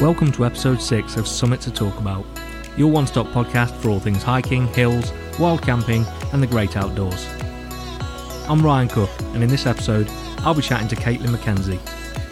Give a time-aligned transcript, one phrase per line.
[0.00, 2.24] Welcome to episode 6 of Summit to Talk About,
[2.76, 7.26] your one stop podcast for all things hiking, hills, wild camping, and the great outdoors.
[8.48, 10.06] I'm Ryan Cook, and in this episode,
[10.42, 11.80] I'll be chatting to Caitlin McKenzie.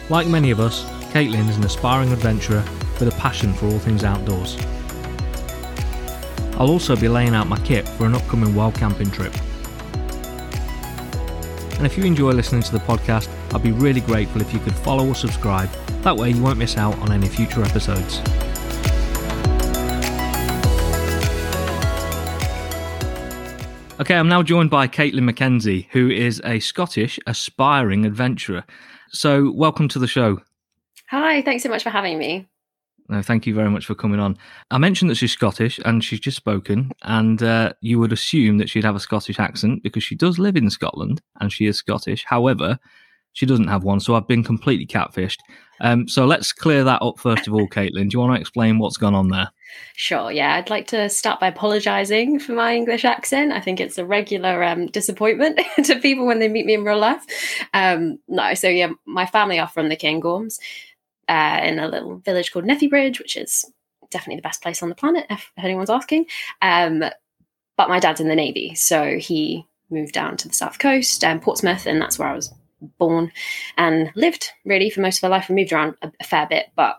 [0.09, 2.62] Like many of us, Caitlin is an aspiring adventurer
[3.00, 4.56] with a passion for all things outdoors.
[6.60, 9.34] I'll also be laying out my kit for an upcoming wild camping trip.
[11.78, 14.74] And if you enjoy listening to the podcast, I'd be really grateful if you could
[14.77, 15.69] follow or subscribe.
[16.06, 18.20] That way, you won't miss out on any future episodes.
[23.98, 28.62] Okay, I'm now joined by Caitlin McKenzie, who is a Scottish aspiring adventurer.
[29.10, 30.41] So, welcome to the show.
[31.10, 32.46] Hi, thanks so much for having me.
[33.09, 34.38] No, thank you very much for coming on.
[34.70, 38.70] I mentioned that she's Scottish and she's just spoken, and uh, you would assume that
[38.70, 42.24] she'd have a Scottish accent because she does live in Scotland and she is Scottish.
[42.29, 42.79] However,
[43.36, 45.40] she doesn't have one, so I've been completely catfished.
[45.82, 48.09] Um, so let's clear that up first of all, Caitlin.
[48.09, 49.51] Do you want to explain what's gone on there?
[49.95, 50.54] Sure, yeah.
[50.54, 53.52] I'd like to start by apologising for my English accent.
[53.52, 56.98] I think it's a regular um, disappointment to people when they meet me in real
[56.98, 57.26] life.
[57.74, 60.59] Um, no, so yeah, my family are from the Cairngorms
[61.28, 63.71] uh, in a little village called Nethybridge, which is
[64.10, 66.25] definitely the best place on the planet, if anyone's asking.
[66.62, 67.04] Um,
[67.76, 71.38] but my dad's in the Navy, so he moved down to the south coast, um,
[71.38, 72.50] Portsmouth, and that's where I was
[72.99, 73.32] born
[73.77, 75.47] and lived really for most of my life.
[75.49, 76.97] I moved around a, a fair bit, but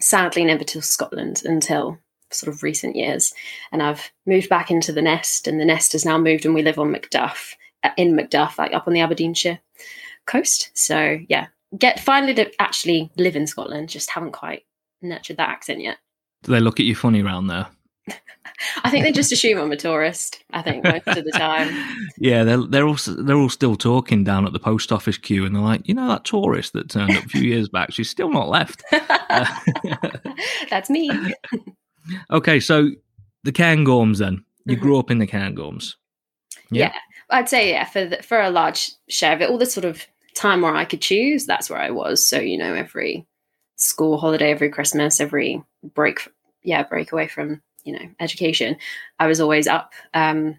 [0.00, 1.98] sadly never to Scotland until
[2.30, 3.32] sort of recent years.
[3.72, 6.62] And I've moved back into the nest, and the nest has now moved, and we
[6.62, 9.60] live on Macduff, uh, in Macduff, like up on the Aberdeenshire
[10.26, 10.70] coast.
[10.74, 13.88] So yeah, get finally to actually live in Scotland.
[13.88, 14.64] Just haven't quite
[15.02, 15.98] nurtured that accent yet.
[16.42, 17.66] Do they look at you funny around there?
[18.84, 20.42] I think they just assume I'm a tourist.
[20.52, 21.68] I think most of the time.
[22.18, 25.54] yeah, they're they're all they're all still talking down at the post office queue, and
[25.54, 28.30] they're like, you know, that tourist that turned up a few years back, she's still
[28.30, 28.82] not left.
[30.70, 31.10] That's me.
[32.30, 32.90] okay, so
[33.44, 34.18] the Cairngorms.
[34.18, 34.82] Then you mm-hmm.
[34.82, 35.94] grew up in the Cairngorms.
[36.70, 36.92] Yeah?
[36.92, 36.98] yeah,
[37.30, 40.04] I'd say yeah for the, for a large share of it, all the sort of
[40.34, 42.26] time where I could choose, that's where I was.
[42.26, 43.26] So you know, every
[43.76, 45.62] school holiday, every Christmas, every
[45.94, 46.28] break,
[46.62, 48.76] yeah, break away from you know education,
[49.18, 50.58] I was always up um,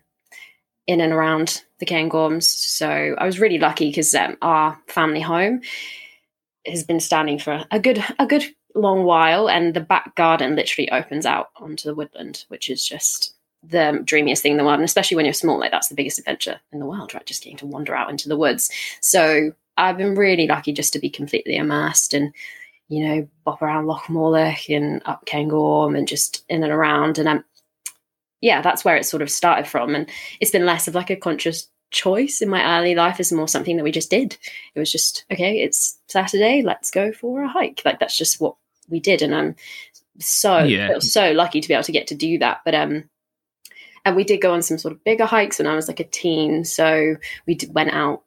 [0.88, 2.44] in and around the Cairngorms.
[2.44, 5.62] So I was really lucky because um, our family home
[6.66, 8.44] has been standing for a good a good
[8.76, 13.34] long while, and the back garden literally opens out onto the woodland, which is just
[13.64, 14.80] the dreamiest thing in the world.
[14.80, 17.26] And especially when you're small, like that's the biggest adventure in the world, right?
[17.26, 18.72] Just getting to wander out into the woods.
[19.02, 22.34] So I've been really lucky just to be completely immersed and
[22.90, 27.20] you know, bop around Loch Morlich and up Cairngorm and just in and around.
[27.20, 27.46] And um,
[28.42, 29.96] yeah, that's where it sort of started from.
[29.96, 30.10] And
[30.42, 33.78] it's been less of like a conscious choice in my early life is more something
[33.78, 34.38] that we just did.
[34.74, 37.84] It was just, okay, it's Saturday, let's go for a hike.
[37.86, 38.56] Like that's just what
[38.90, 39.22] we did.
[39.22, 39.56] And I'm
[40.20, 40.98] so, yeah.
[41.00, 42.62] so lucky to be able to get to do that.
[42.66, 43.08] But, um,
[44.04, 46.06] and we did go on some sort of bigger hikes when I was like a
[46.06, 46.66] teen.
[46.66, 48.24] So we did, went out,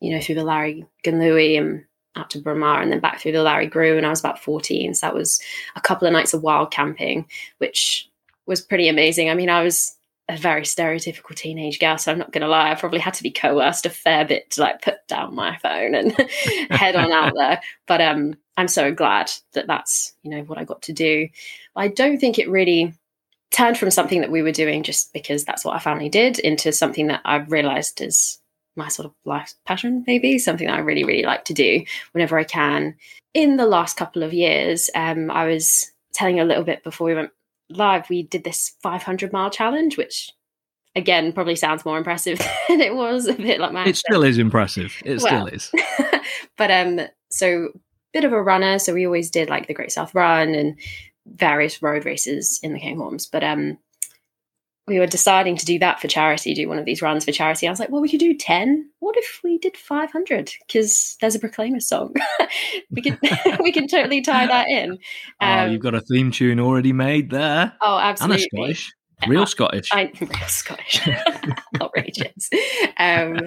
[0.00, 1.84] you know, through the Larry Gunlui and
[2.16, 4.94] out to Braemar and then back through the Lairig Ghru when I was about 14.
[4.94, 5.40] So that was
[5.76, 7.26] a couple of nights of wild camping,
[7.58, 8.08] which
[8.46, 9.30] was pretty amazing.
[9.30, 9.94] I mean, I was
[10.28, 12.70] a very stereotypical teenage girl, so I'm not going to lie.
[12.70, 15.94] I probably had to be coerced a fair bit to like put down my phone
[15.94, 16.12] and
[16.70, 17.60] head on out there.
[17.86, 21.28] But um, I'm so glad that that's you know what I got to do.
[21.76, 22.92] I don't think it really
[23.50, 26.72] turned from something that we were doing just because that's what our family did into
[26.72, 28.37] something that I've realized is
[28.78, 32.38] my sort of life passion, maybe something that I really, really like to do whenever
[32.38, 32.96] I can.
[33.34, 37.06] In the last couple of years, um, I was telling you a little bit before
[37.06, 37.30] we went
[37.70, 40.30] live, we did this 500 mile challenge, which
[40.96, 43.26] again probably sounds more impressive than it was.
[43.26, 43.84] A bit like my.
[43.84, 44.94] It still is impressive.
[45.04, 45.72] It well, still is.
[46.56, 47.00] but um,
[47.30, 47.70] so
[48.12, 50.78] bit of a runner, so we always did like the Great South Run and
[51.26, 53.30] various road races in the Cairngorms.
[53.30, 53.78] But um,
[54.88, 57.66] we were deciding to do that for charity, do one of these runs for charity.
[57.66, 58.90] I was like, well, we could do 10.
[58.98, 60.52] What if we did 500?
[60.66, 62.14] Because there's a Proclaimer song.
[62.90, 63.18] we can
[63.60, 64.92] we can totally tie that in.
[64.92, 64.98] Um,
[65.40, 67.72] oh, you've got a theme tune already made there.
[67.80, 68.34] Oh, absolutely.
[68.34, 68.92] And a Scottish.
[69.26, 69.88] Real Scottish.
[69.92, 71.08] I, I, real Scottish.
[71.80, 72.50] Outrageous.
[72.96, 73.38] Um,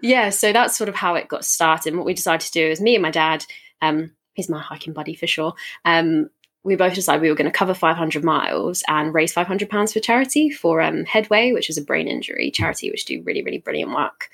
[0.00, 1.96] yeah, so that's sort of how it got started.
[1.96, 3.44] what we decided to do is me and my dad,
[3.80, 5.54] um, he's my hiking buddy for sure.
[5.84, 6.28] Um,
[6.64, 10.00] we both decided we were going to cover 500 miles and raise 500 pounds for
[10.00, 13.92] charity for um, Headway, which is a brain injury charity, which do really, really brilliant
[13.92, 14.28] work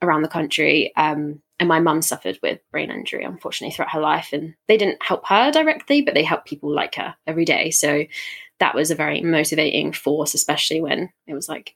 [0.00, 0.92] around the country.
[0.96, 4.28] Um, and my mum suffered with brain injury, unfortunately, throughout her life.
[4.32, 7.70] And they didn't help her directly, but they helped people like her every day.
[7.70, 8.04] So
[8.60, 11.74] that was a very motivating force, especially when it was like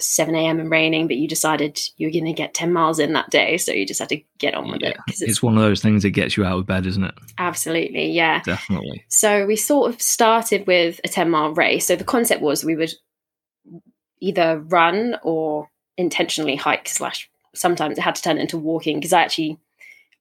[0.00, 0.60] 7 a.m.
[0.60, 3.56] and raining, but you decided you were going to get 10 miles in that day.
[3.56, 4.96] So you just had to get on with Yeah, it.
[5.08, 7.14] It's, it's, one of those things that gets you out of bed, isn't it?
[7.38, 8.40] absolutely, yeah.
[8.42, 9.04] Definitely.
[9.08, 11.86] So we sort of started with a 10 mile race.
[11.86, 12.92] So the concept was we would
[14.20, 19.22] either run or intentionally hike slash sometimes it had to turn into walking because I
[19.22, 19.58] actually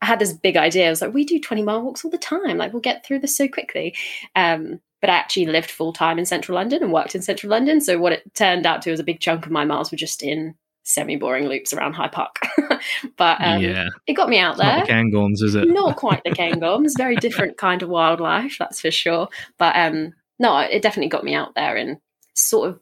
[0.01, 0.87] I had this big idea.
[0.87, 2.57] I was like, we do 20 mile walks all the time.
[2.57, 3.95] Like we'll get through this so quickly.
[4.35, 7.79] Um, but I actually lived full time in central London and worked in central London.
[7.79, 10.21] So what it turned out to was a big chunk of my miles were just
[10.21, 12.35] in semi boring loops around Hyde Park.
[13.17, 13.87] but um, yeah.
[14.05, 15.69] it got me out It's not there the Cairngorms, is it?
[15.69, 19.29] not quite the Cairngorms, very different kind of wildlife, that's for sure.
[19.57, 21.99] But um, no, it definitely got me out there and
[22.35, 22.79] sort of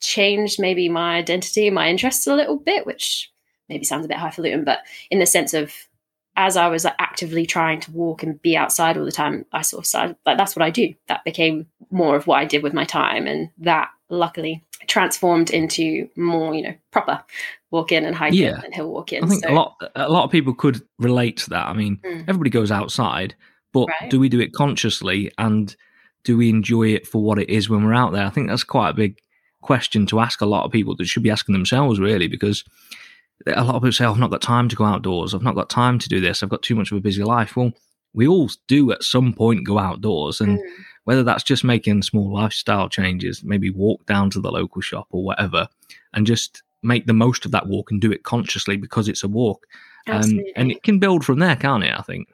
[0.00, 3.30] changed maybe my identity, my interests a little bit, which
[3.68, 5.72] maybe sounds a bit highfalutin, but in the sense of
[6.40, 9.60] as I was like, actively trying to walk and be outside all the time, I
[9.62, 10.94] sort of started like that's what I do.
[11.08, 16.08] That became more of what I did with my time, and that luckily transformed into
[16.16, 17.22] more, you know, proper
[17.70, 18.60] walking and hiking Yeah.
[18.64, 19.22] and hill walking.
[19.22, 21.66] I think So- a lot a lot of people could relate to that.
[21.68, 22.22] I mean, Mm.
[22.26, 23.34] everybody goes outside,
[23.72, 24.10] but Right.
[24.10, 25.76] do we do it consciously and
[26.24, 28.26] do we enjoy it for what it is when we're out there?
[28.26, 29.18] I think that's quite a big
[29.60, 32.64] question to ask a lot of people that should be asking themselves really because
[33.46, 35.34] a lot of people say, oh, I've not got time to go outdoors.
[35.34, 36.42] I've not got time to do this.
[36.42, 37.56] I've got too much of a busy life.
[37.56, 37.72] Well,
[38.12, 40.70] we all do at some point go outdoors and Mm.
[41.04, 45.24] whether that's just making small lifestyle changes, maybe walk down to the local shop or
[45.24, 45.68] whatever,
[46.12, 49.28] and just make the most of that walk and do it consciously because it's a
[49.28, 49.66] walk.
[50.06, 51.94] Um, and it can build from there, can't it?
[51.96, 52.28] I think.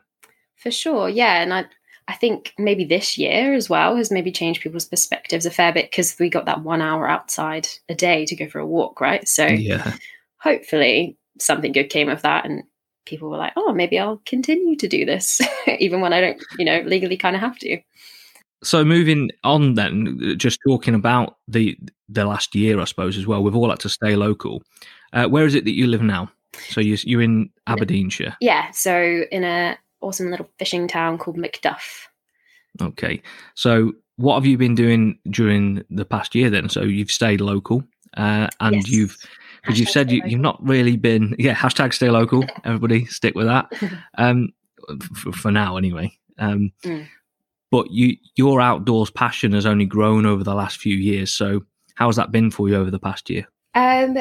[0.57, 1.67] For sure, yeah, and I
[2.09, 5.91] I think maybe this year as well has maybe changed people's perspectives a fair bit
[5.91, 9.27] because we got that one hour outside a day to go for a walk, right?
[9.27, 9.95] So Yeah.
[10.41, 12.63] Hopefully something good came of that, and
[13.05, 15.41] people were like, oh, maybe I'll continue to do this
[15.79, 17.79] even when I don't, you know, legally kind of have to.
[18.63, 21.79] So moving on, then, just talking about the
[22.09, 23.43] the last year, I suppose as well.
[23.43, 24.63] We've all had to stay local.
[25.13, 26.31] Uh, where is it that you live now?
[26.71, 28.37] So you, you're in Aberdeenshire.
[28.41, 32.07] Yeah, so in a awesome little fishing town called Macduff.
[32.81, 33.23] Okay.
[33.55, 36.69] So what have you been doing during the past year then?
[36.69, 37.85] So you've stayed local,
[38.17, 38.89] uh, and Yes.
[38.89, 39.17] you've
[39.63, 42.45] because you've said you, you've not really been yeah hashtag stay local.
[42.65, 43.73] Everybody stick with that.
[44.19, 44.51] Um,
[45.15, 46.13] for, for now anyway.
[46.39, 47.07] Um, Mm.
[47.71, 51.33] but you your outdoors passion has only grown over the last few years.
[51.33, 51.65] So
[51.97, 53.47] how has that been for you over the past year?
[53.75, 54.17] Um,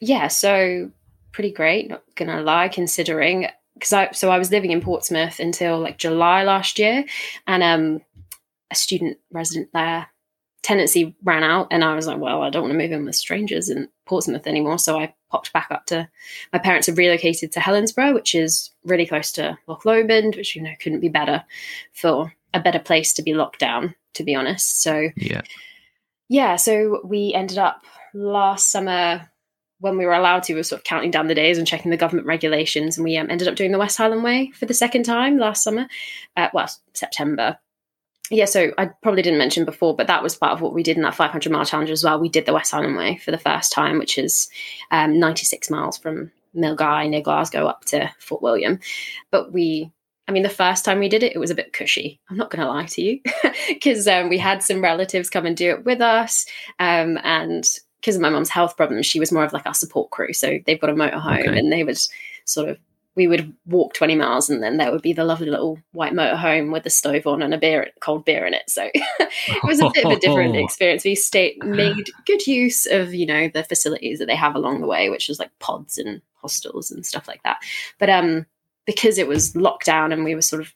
[0.00, 0.90] yeah, so
[1.32, 1.88] pretty great.
[1.88, 6.42] Not gonna lie, considering because I so I was living in Portsmouth until like July
[6.44, 7.04] last year,
[7.46, 8.00] and um,
[8.70, 10.08] a student resident there
[10.62, 13.16] tenancy ran out, and I was like, well, I don't want to move in with
[13.16, 16.08] strangers in Portsmouth anymore, so I popped back up to
[16.52, 20.62] my parents have relocated to Helensburgh, which is really close to Loch Lomond, which you
[20.62, 21.44] know couldn't be better
[21.92, 24.82] for a better place to be locked down, to be honest.
[24.82, 25.42] So Yeah.
[26.28, 27.84] yeah, so we ended up
[28.14, 29.28] last summer
[29.80, 31.90] when we were allowed to, we were sort of counting down the days and checking
[31.90, 34.74] the government regulations, and we um, ended up doing the West Highland Way for the
[34.74, 35.88] second time last summer,
[36.36, 37.58] uh, well, September.
[38.32, 40.96] Yeah, so I probably didn't mention before, but that was part of what we did
[40.96, 42.18] in that 500 mile challenge as well.
[42.18, 44.48] We did the West Highland Way for the first time, which is
[44.90, 48.80] um, 96 miles from Milngavie near Glasgow up to Fort William.
[49.30, 49.92] But we
[50.28, 52.20] I mean, the first time we did it, it was a bit cushy.
[52.30, 53.20] I'm not going to lie to you,
[53.68, 56.46] because um, we had some relatives come and do it with us,
[56.78, 57.68] um, and
[58.00, 60.32] because of my mum's health problems, she was more of like our support crew.
[60.32, 61.58] So they've got a motorhome, Okay.
[61.58, 61.98] and they would
[62.44, 62.78] sort of
[63.14, 66.72] we would walk 20 miles, and then there would be the lovely little white motorhome
[66.72, 68.70] with the stove on and a beer, cold beer in it.
[68.70, 71.04] So it was a bit of a different experience.
[71.04, 74.86] We stayed made good use of you know the facilities that they have along the
[74.86, 77.58] way, which is like pods and hostels and stuff like that.
[77.98, 78.46] But um,
[78.86, 80.72] because it was lockdown and we were sort of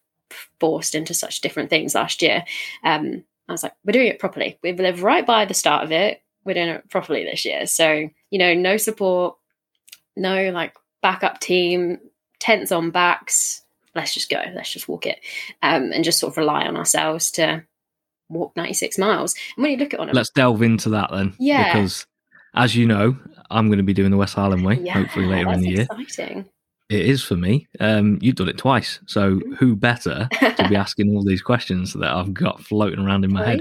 [0.61, 2.44] forced into such different things last year,
[2.84, 4.58] um, I was like, we're doing it properly.
[4.62, 6.22] We live right by the start of it.
[6.44, 7.66] We're doing it properly this year.
[7.66, 9.37] So you know, no support,
[10.16, 11.99] no like backup team,
[12.38, 13.62] tents on backs.
[13.95, 14.43] Let's just go.
[14.55, 15.21] Let's just walk it,
[15.62, 17.64] um, and just sort of rely on ourselves to
[18.28, 19.35] walk 96 miles.
[19.57, 21.35] And when you look at it on Let's delve into that then.
[21.38, 21.73] Yeah.
[21.73, 22.07] Because
[22.55, 23.16] as you know,
[23.50, 25.87] I'm going to be doing the West Highland Way, yeah, hopefully later in the year.
[25.99, 26.47] Exciting.
[26.88, 27.66] It is for me.
[27.81, 29.00] Um, you've done it twice.
[29.07, 33.33] So who better to be asking all these questions that I've got floating around in
[33.33, 33.61] my head?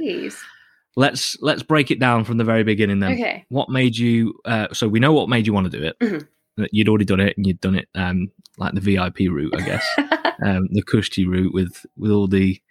[0.96, 3.14] Let's let's break it down from the very beginning then.
[3.14, 3.46] Okay.
[3.50, 6.00] What made you uh, so we know what made you want to do it.
[6.00, 6.28] Mhm.
[6.72, 9.86] You'd already done it and you'd done it um, like the VIP route, I guess.
[10.46, 12.62] um, the Kushti route with with all the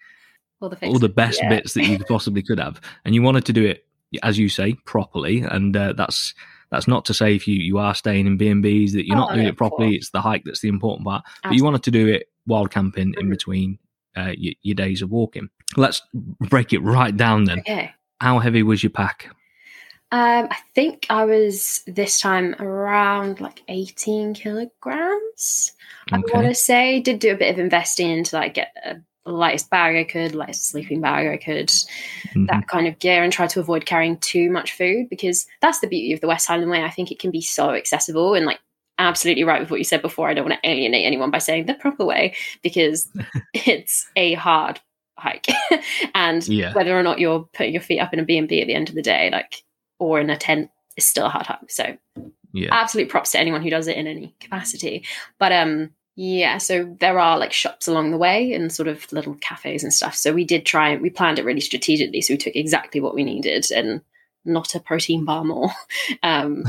[0.61, 1.49] all the all the best yeah.
[1.51, 3.85] bits that you possibly could have, and you wanted to do it,
[4.23, 5.41] as you say, properly.
[5.43, 6.33] And uh, that's
[6.71, 9.17] that's not to say if you you are staying in B and B's that you're
[9.17, 9.89] Oh, not doing it properly.
[9.89, 9.97] course.
[9.97, 11.23] It's the hike that's the important part.
[11.43, 13.31] But you wanted to do it wild camping in Mhm.
[13.31, 13.79] between
[14.17, 15.49] uh, your, your days of walking.
[15.77, 16.01] Let's
[16.49, 17.61] break it right down then.
[17.61, 17.91] Okay.
[18.21, 19.35] How heavy was your pack?
[20.15, 25.73] Um, I think I was this time around like 18 kilograms.
[26.13, 28.97] I want to say did do a bit of investing into like get a
[29.29, 32.47] lightest bag I could, lightest sleeping bag I could, Mhm.
[32.47, 35.89] that kind of gear, and try to avoid carrying too much food because that's the
[35.89, 36.85] beauty of the West Highland Way.
[36.85, 38.61] I think it can be so accessible and like
[38.99, 40.29] absolutely right with what you said before.
[40.29, 43.09] I don't want to alienate anyone by saying the proper way because
[43.53, 44.79] it's a hard
[45.19, 45.49] hike,
[46.15, 46.73] and Yeah.
[46.73, 48.75] whether or not you're putting your feet up in a B and B at the
[48.75, 49.65] end of the day, like
[49.99, 51.71] or in a tent, is still a hard hike.
[51.71, 51.97] So
[52.53, 52.69] Yeah.
[52.73, 55.05] absolute props to anyone who does it in any capacity.
[55.39, 59.35] But um yeah, so there are like shops along the way and sort of little
[59.35, 60.15] cafes and stuff.
[60.15, 62.21] So we did try we planned it really strategically.
[62.21, 64.01] So we took exactly what we needed and
[64.45, 65.71] not a protein bar more.
[66.23, 66.65] Um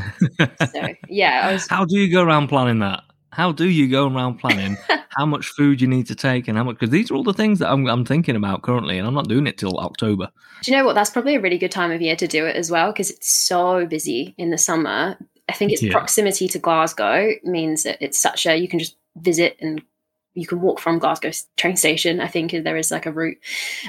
[0.72, 3.04] so yeah, I was How do you go around planning that?
[3.36, 4.78] How do you go around planning
[5.10, 6.76] how much food you need to take and how much?
[6.76, 9.28] Because these are all the things that I'm, I'm thinking about currently, and I'm not
[9.28, 10.30] doing it till October.
[10.64, 10.94] do you know what?
[10.96, 13.30] That's probably a really good time of year to do it as well because it's
[13.30, 15.18] so busy in the summer.
[15.50, 15.92] I think its Yeah.
[15.92, 19.82] proximity to Glasgow means that it's such a you can just visit and
[20.34, 22.20] you can walk from Glasgow train station.
[22.22, 23.38] I think there is like a route.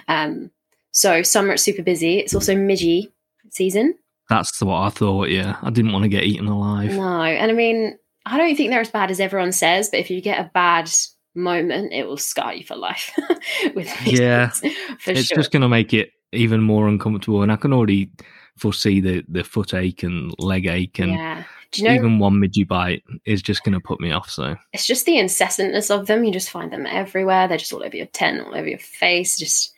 [0.09, 0.51] Um,
[0.91, 2.19] so summer it's super busy.
[2.19, 3.11] It's also midgy
[3.51, 3.95] season.
[4.29, 5.29] That's what I thought.
[5.29, 6.95] Yeah, I didn't want to get eaten alive.
[6.97, 10.11] No, and I mean I don't think they're as bad as everyone says, but if
[10.11, 10.91] you get a bad
[11.35, 13.13] moment, it will scar you for life.
[13.75, 15.37] With Yeah, for it's sure.
[15.37, 18.11] just going to make it even more uncomfortable, and I can already
[18.59, 21.45] foresee the the foot ache and leg ache, and yeah.
[21.75, 24.31] You know even one midgy bite is just going to put me off.
[24.31, 26.25] So it's just the incessantness of them.
[26.25, 27.49] You just find them everywhere.
[27.49, 29.37] They're just all over your tent, all over your face.
[29.37, 29.75] Just,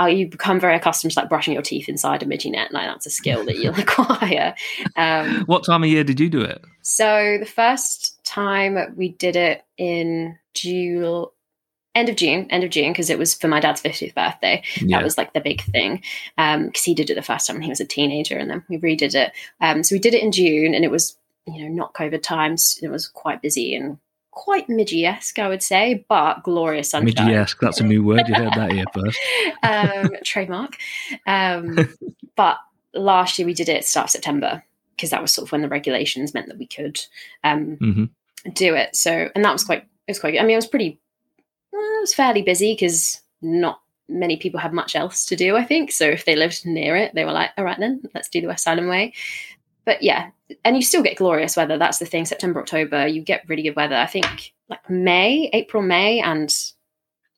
[0.00, 2.72] I you become very accustomed to like brushing your teeth inside a midgie net.
[2.72, 4.54] Like that's a skill that you'll acquire.
[4.96, 6.64] Um, what time of year did you do it?
[6.80, 11.26] so the first time we did it in June,
[11.94, 14.62] end of June, end of June, because it was for my dad's fiftieth birthday.
[14.80, 16.02] Yeah, That was like the big thing
[16.36, 18.78] because he did it the first time when he was a teenager, and then we
[18.78, 19.32] redid it.
[19.60, 22.78] Um, so we did it in June, and it was you know not COVID times.
[22.82, 23.98] It was quite busy and
[24.30, 27.14] quite midgy esque, I would say, but glorious sunshine.
[27.28, 27.60] midgy esque.
[27.60, 28.28] That's a new word.
[28.28, 29.18] You heard that here first.
[29.62, 30.76] um, trademark.
[31.26, 31.94] Um,
[32.36, 32.58] but
[32.94, 34.62] last year we did it start of September
[34.96, 37.00] because that was sort of when the regulations meant that we could
[37.44, 38.04] um, hmm
[38.54, 38.96] do it.
[38.96, 40.98] So, and that was quite, it was quite, I mean, it was pretty,
[41.72, 45.92] it was fairly busy because not many people had much else to do, I think.
[45.92, 48.46] So if they lived near it, they were like, all right, then let's do the
[48.48, 49.12] West Highland Way.
[49.90, 50.30] But yeah,
[50.64, 51.76] and you still get glorious weather.
[51.76, 52.24] That's the thing.
[52.24, 53.96] September, October, you get really good weather.
[53.96, 56.54] I think like May, April, May, and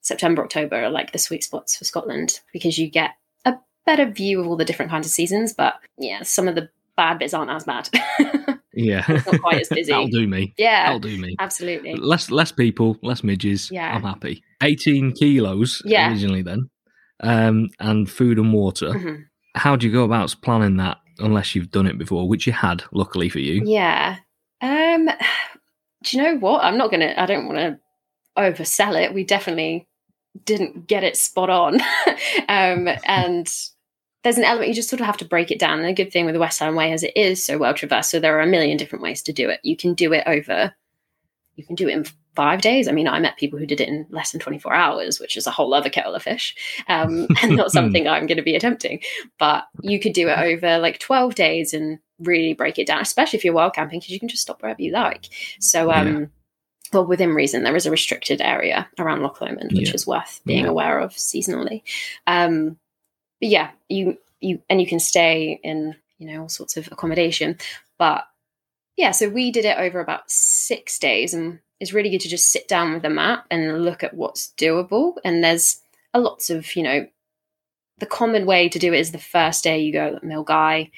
[0.02, 3.12] September, October are like the sweet spots for Scotland because you get
[3.47, 3.54] a
[3.87, 5.54] better view of all the different kinds of seasons.
[5.54, 7.88] But yeah, some of the bad bits aren't as bad.
[8.75, 9.92] Yeah, it's not quite as busy.
[9.92, 10.54] That'll do me.
[10.56, 11.37] yeah, That'll do me.
[11.38, 11.94] absolutely.
[11.94, 13.71] Less less people, less midges.
[13.71, 13.94] Yeah.
[13.94, 14.42] I'm happy.
[14.62, 16.09] 18 kilos Yeah.
[16.09, 16.71] originally then,
[17.21, 18.92] um, and food and water.
[18.94, 19.25] Mhm.
[19.54, 22.85] How do you go about planning that unless you've done it before, which you had,
[22.93, 23.62] luckily for you?
[23.64, 24.19] Yeah.
[24.61, 25.09] Um
[26.05, 26.64] do you know what?
[26.64, 27.79] I'm not gonna I don't wanna
[28.38, 29.14] oversell it.
[29.14, 29.87] We definitely
[30.45, 31.75] didn't get it spot on.
[32.49, 33.52] um and
[34.23, 35.81] there's an element you just sort of have to break it down.
[35.81, 38.11] And the good thing with the West Highland Way is it is so well traversed.
[38.11, 39.61] So there are a million different ways to do it.
[39.62, 40.75] You can do it over
[41.57, 42.88] you can do it in five days.
[42.88, 45.46] I mean, I met people who did it in less than 24 hours, which is
[45.46, 46.54] a whole other kettle of fish,
[46.88, 49.00] um, and not something I'm going to be attempting.
[49.38, 53.38] But you could do it over like 12 days and really break it down, especially
[53.38, 55.28] if you're wild camping, because you can just stop wherever you like.
[55.60, 56.30] So, um,
[56.92, 59.94] well, within reason, there is a restricted area around Loch Lomond, which Yeah.
[59.94, 60.70] is worth being Yeah.
[60.70, 61.82] aware of seasonally.
[62.26, 62.78] Um,
[63.40, 67.58] but yeah, you you and you can stay in you know all sorts of accommodation,
[67.98, 68.24] but
[68.96, 72.52] yeah, so we did it over about six days, and it's really good to just
[72.52, 75.16] sit down with a map and look at what's doable.
[75.24, 75.80] And there's
[76.14, 77.06] a lots of you know
[77.98, 80.92] the common way to do it is the first day you go Milngavie,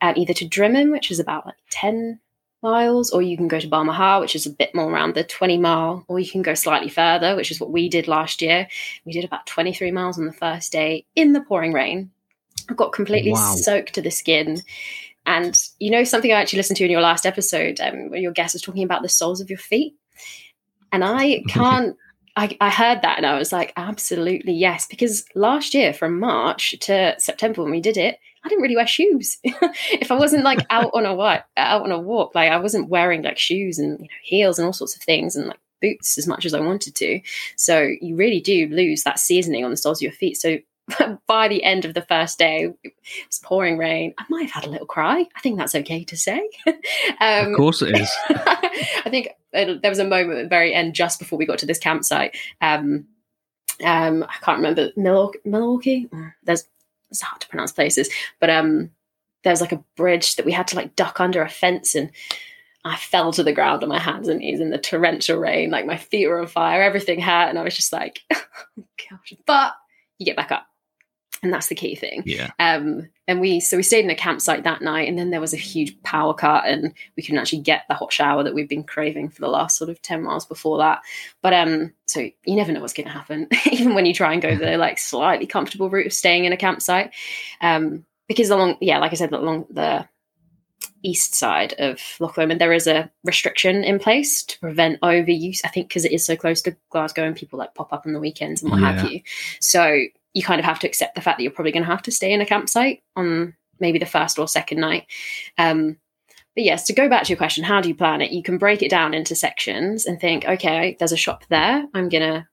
[0.00, 2.20] um, either to Drymen, which is about like ten
[2.62, 5.58] miles, or you can go to Balmaha, which is a bit more around the 20
[5.58, 8.68] mile, or you can go slightly further, which is what we did last year.
[9.04, 12.10] We did about 23 miles on the first day in the pouring rain.
[12.70, 13.56] I got completely Wow.
[13.56, 14.62] soaked to the skin.
[15.26, 18.32] And you know, something I actually listened to in your last episode, um, when your
[18.32, 19.96] guest was talking about the soles of your feet.
[20.94, 21.96] And I can't,
[22.36, 24.86] I, I heard that and I was like, absolutely yes.
[24.86, 28.86] Because last year from March to September when we did it, I didn't really wear
[28.86, 29.38] shoes.
[29.44, 32.88] if I wasn't like out on a walk, out on a walk, like I wasn't
[32.88, 36.16] wearing like shoes and you know, heels and all sorts of things and like boots
[36.16, 37.20] as much as I wanted to.
[37.56, 40.36] So you really do lose that seasoning on the soles of your feet.
[40.36, 40.58] So
[41.26, 42.92] by the end of the first day, it
[43.26, 44.14] was pouring rain.
[44.18, 45.24] I might have had a little cry.
[45.34, 46.48] I think that's okay to say.
[47.20, 48.10] um, of course it is.
[48.28, 51.66] I think there was a moment at the very end, just before we got to
[51.66, 52.36] this campsite.
[52.60, 53.06] Um,
[53.84, 55.44] um, I can't remember Milarrochy.
[55.46, 56.08] Milarrochy.
[56.10, 56.64] Mm, There's
[57.10, 58.90] it's hard to pronounce places, but um,
[59.44, 62.10] there was like a bridge that we had to like duck under a fence and
[62.84, 65.70] I fell to the ground on my hands and knees in the torrential rain.
[65.70, 67.48] Like my feet were on fire, everything hurt.
[67.48, 68.42] And I was just like, oh,
[69.10, 69.32] gosh.
[69.46, 69.72] But
[70.18, 70.66] you get back up.
[71.42, 72.22] And that's the key thing.
[72.26, 72.50] Yeah.
[72.58, 75.54] Um, and we so we stayed in a campsite that night, and then there was
[75.54, 78.84] a huge power cut, and we couldn't actually get the hot shower that we've been
[78.84, 81.00] craving for the last sort of ten miles before that.
[81.42, 84.42] But um, so you never know what's going to happen, even when you try and
[84.42, 87.12] go the like slightly comfortable route of staying in a campsite.
[87.60, 90.08] Um, because along, yeah, like I said, along the
[91.02, 95.60] east side of Loch Lomond, there is a restriction in place to prevent overuse.
[95.64, 98.12] I think because it is so close to Glasgow and people like pop up on
[98.14, 98.92] the weekends and what Yeah.
[98.92, 99.20] have you.
[99.60, 100.04] So
[100.34, 102.12] you kind of have to accept the fact that you're probably going to have to
[102.12, 105.06] stay in a campsite on maybe the first or second night.
[105.56, 105.96] Um,
[106.54, 108.30] but yes, to go back to your question, how do you plan it?
[108.30, 111.84] You can break it down into sections and think, okay, there's a shop there.
[111.94, 112.46] I'm going to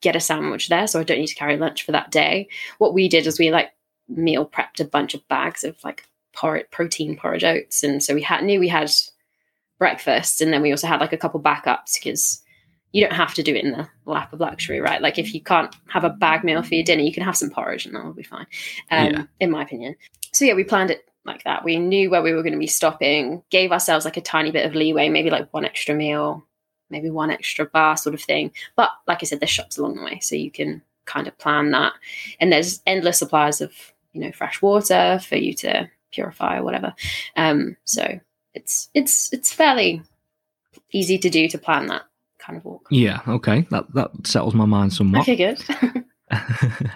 [0.00, 0.86] get a sandwich there.
[0.86, 2.48] So I don't need to carry lunch for that day.
[2.78, 3.70] What we did is we like
[4.08, 7.82] meal prepped a bunch of bags of like por- protein porridge oats.
[7.82, 8.90] And so we had knew we had
[9.78, 12.42] breakfast and then we also had like a couple backups because
[12.92, 15.02] you don't have to do it in the lap of luxury, right?
[15.02, 17.50] Like if you can't have a bag meal for your dinner, you can have some
[17.50, 18.46] porridge and that'll be fine,
[18.90, 19.22] um, Yeah.
[19.40, 19.94] in my opinion.
[20.32, 21.64] So yeah, we planned it like that.
[21.64, 24.64] We knew where we were going to be stopping, gave ourselves like a tiny bit
[24.64, 26.46] of leeway, maybe like one extra meal,
[26.88, 28.52] maybe one extra bar sort of thing.
[28.76, 31.70] But like I said, there's shops along the way, so you can kind of plan
[31.72, 31.92] that.
[32.40, 33.72] And there's endless supplies of
[34.14, 36.94] you know fresh water for you to purify or whatever.
[37.36, 38.18] Um, so
[38.54, 40.02] it's it's it's fairly
[40.92, 42.02] easy to do to plan that
[42.48, 42.88] kind of walk.
[42.90, 43.20] Yeah.
[43.28, 43.66] Okay.
[43.70, 45.22] That that settles my mind somewhat.
[45.22, 45.62] Okay, good.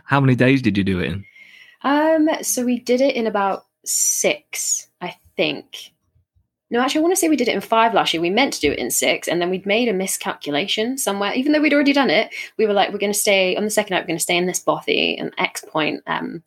[0.04, 1.24] How many days did you do it in?
[1.82, 5.92] um, so we did it in about six, I think.
[6.70, 8.22] No, actually, I want to say we did it in five last year.
[8.22, 11.34] We meant to do it in six, and then we'd made a miscalculation somewhere.
[11.34, 13.70] Even though we'd already done it, we were like, we're going to stay on the
[13.70, 14.04] second night.
[14.04, 16.02] We're going to stay in this bothy and X point.
[16.06, 16.42] Um,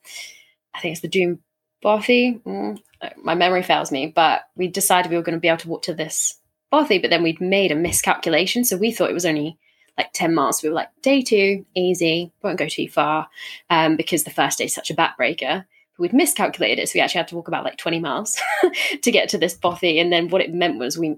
[0.73, 1.39] I think it's the Doune
[1.83, 2.41] bothy.
[2.43, 2.79] Mm,
[3.17, 5.83] my memory fails me, but we decided we were going to be able to walk
[5.83, 6.39] to this
[6.71, 9.57] bothy, but then we'd made a miscalculation, so we thought it was only
[9.97, 10.61] like 10 miles.
[10.61, 13.29] We were like, day two, easy, won't go too far,
[13.69, 15.65] um, because the first day is such a backbreaker.
[15.97, 18.37] We'd miscalculated it, so we actually had to walk about like 20 miles
[19.01, 19.99] to get to this bothy.
[19.99, 21.17] And then what it meant was we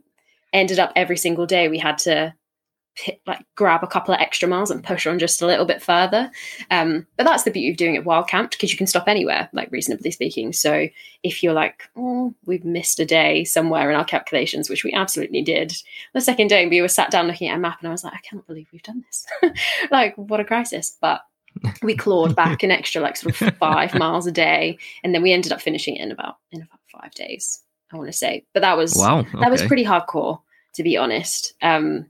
[0.54, 2.34] ended up every single day we had to
[3.26, 6.32] like grab a couple of extra miles and push on just a little bit further.
[6.72, 9.50] Um, but that's the beauty of doing it while camped because you can stop anywhere,
[9.54, 10.54] like reasonably speaking.
[10.54, 10.88] So
[11.24, 15.42] if you're like, oh, we've missed a day somewhere in our calculations, which we absolutely
[15.42, 15.74] did.
[16.14, 18.14] The second day we were sat down looking at a map and I was like,
[18.14, 19.26] I cannot believe we've done this.
[19.92, 20.98] like, what a crisis.
[21.00, 21.22] But
[21.82, 24.78] we clawed back an extra like sort of five miles a day.
[25.04, 28.10] And then we ended up finishing it in about in about five days, I want
[28.10, 28.46] to say.
[28.54, 29.26] But that was Wow.
[29.40, 30.40] that was pretty hardcore,
[30.76, 31.54] to be honest.
[31.62, 32.08] Um,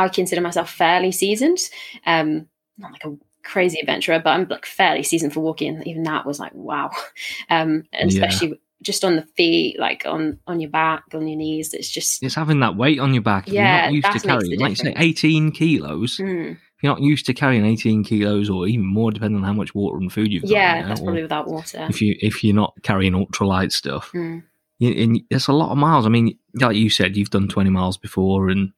[0.00, 1.58] I consider myself fairly seasoned.
[2.06, 5.76] Um, not like a crazy adventurer, but I'm like fairly seasoned for walking.
[5.76, 6.90] And even that was like wow.
[7.50, 8.24] Um, and Yeah.
[8.24, 11.74] especially just on the feet, like on on your back, on your knees.
[11.74, 13.46] It's just It's having that weight on your back.
[13.48, 16.16] If Yeah, you're not used to carrying, like say, 18 kilos.
[16.16, 19.52] mm, If you're not used to carrying 18 kilos or even more, depending on how
[19.52, 20.52] much water and food you've got.
[20.52, 21.86] yeah, you know, that's probably without water.
[21.90, 24.44] If you if you're not carrying ultralight stuff, Mm.
[24.78, 26.06] you, and it's a lot of miles.
[26.06, 28.72] I mean, like you said, you've done 20 miles before, and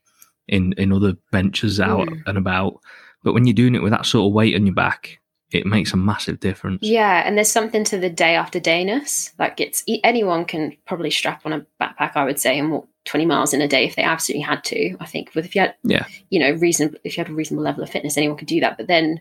[0.48, 2.22] in in other ventures out Mm.
[2.26, 2.81] and about.
[3.22, 5.20] But when you're doing it with that sort of weight on your back,
[5.52, 6.81] it makes a massive difference.
[6.83, 9.33] Yeah, and there's something to the day after dayness.
[9.38, 13.26] Like it's anyone can probably strap on a backpack, I would say, and walk 20
[13.26, 14.96] miles in a day if they absolutely had to.
[15.00, 16.07] I think with if you had, Yeah.
[16.31, 18.76] you know, reason if you had a reasonable level of fitness, anyone could do that.
[18.76, 19.20] But then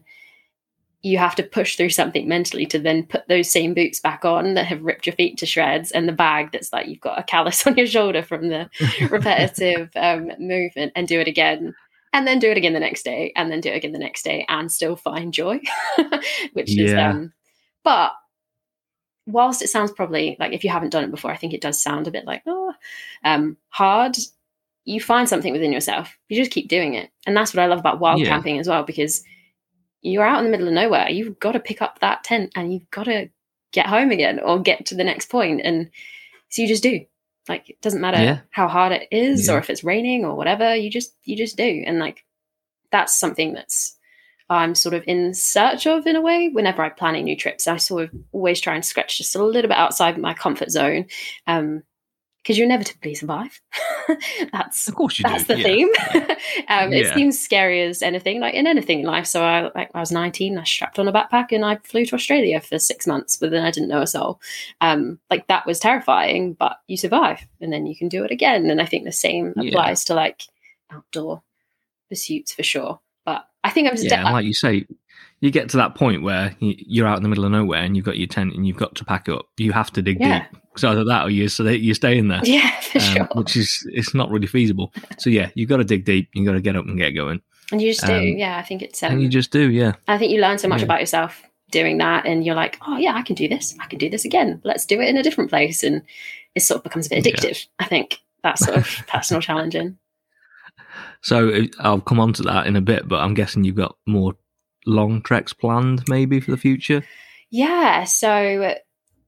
[1.04, 4.54] you have to push through something mentally to then put those same boots back on
[4.54, 7.24] that have ripped your feet to shreds, and the bag that's like you've got a
[7.24, 8.70] callus on your shoulder from the
[9.10, 11.74] repetitive um, movement, and do it again.
[12.14, 14.24] And then do it again the next day, and then do it again the next
[14.24, 15.62] day, and still find joy,
[16.54, 17.34] which is um,
[17.84, 18.12] but
[19.26, 21.82] whilst it sounds probably like if you haven't done it before, I think it does
[21.82, 22.74] sound a bit like oh
[23.24, 24.18] um, hard.
[24.84, 26.18] You find something within yourself.
[26.28, 28.28] You just keep doing it, and that's what I love about wild Yeah.
[28.28, 29.24] camping as well, because
[30.02, 31.10] you're out in the middle of nowhere.
[31.10, 33.30] You've got to pick up that tent, and you've got to
[33.72, 35.62] get home again or get to the next point.
[35.64, 35.90] and
[36.50, 37.06] so you just do.
[37.48, 38.40] Like it doesn't matter Yeah.
[38.50, 39.54] how hard it is, Yeah.
[39.56, 40.76] or if it's raining or whatever.
[40.76, 42.24] You just you just do, and like
[42.92, 43.98] that's something that's
[44.50, 46.50] I'm sort of in search of in a way.
[46.50, 49.42] Whenever I plan planning new trips, I sort of always try and scratch just a
[49.44, 51.06] little bit outside my comfort zone,
[51.48, 51.84] um,
[52.42, 53.62] because you inevitably survive.
[54.52, 55.54] that's Of course that's do.
[55.56, 55.64] the yeah.
[55.66, 55.90] theme.
[56.68, 59.28] um, It seems scary as anything, like in anything in life.
[59.28, 62.16] So I, like, I was 19, I strapped on a backpack and I flew to
[62.16, 64.40] Australia for six months, but then I didn't know a soul.
[64.82, 68.70] Um, like that was terrifying, but you survive, and then you can do it again.
[68.70, 69.70] And I think the same Yeah.
[69.70, 70.42] applies to like
[70.92, 71.44] outdoor
[72.10, 73.00] pursuits for sure.
[73.24, 74.86] But I think I'm just Yeah, and like you say,
[75.42, 77.96] you get to that point where you- you're out in the middle of nowhere and
[77.98, 79.48] you've got your tent and you've got to pack up.
[79.58, 80.40] You have to dig Yeah.
[80.50, 80.62] deep.
[80.78, 83.30] So either that or you so that you stay in there, Yeah, for um, sure.
[83.36, 84.94] which is it's not really feasible.
[85.18, 86.30] So yeah, you've got to dig deep.
[86.34, 87.42] You've got to get up and get going,
[87.74, 88.14] And you just do.
[88.14, 89.04] um, yeah, I think it's.
[89.04, 89.70] Um, and you just do.
[89.70, 90.86] Yeah, I think you learn so much Yeah.
[90.86, 93.76] about yourself doing that, and you're like, oh yeah, I can do this.
[93.82, 94.62] I can do this again.
[94.64, 96.02] Let's do it in a different place, and
[96.56, 97.34] it sort of becomes a bit Yeah.
[97.34, 97.66] addictive.
[97.80, 99.98] I think that sort of personal challenging.
[101.22, 103.96] So uh, I'll come on to that in a bit, but I'm guessing you've got
[104.08, 104.36] more
[104.86, 107.04] long treks planned, maybe for the future.
[107.50, 108.76] Yeah, so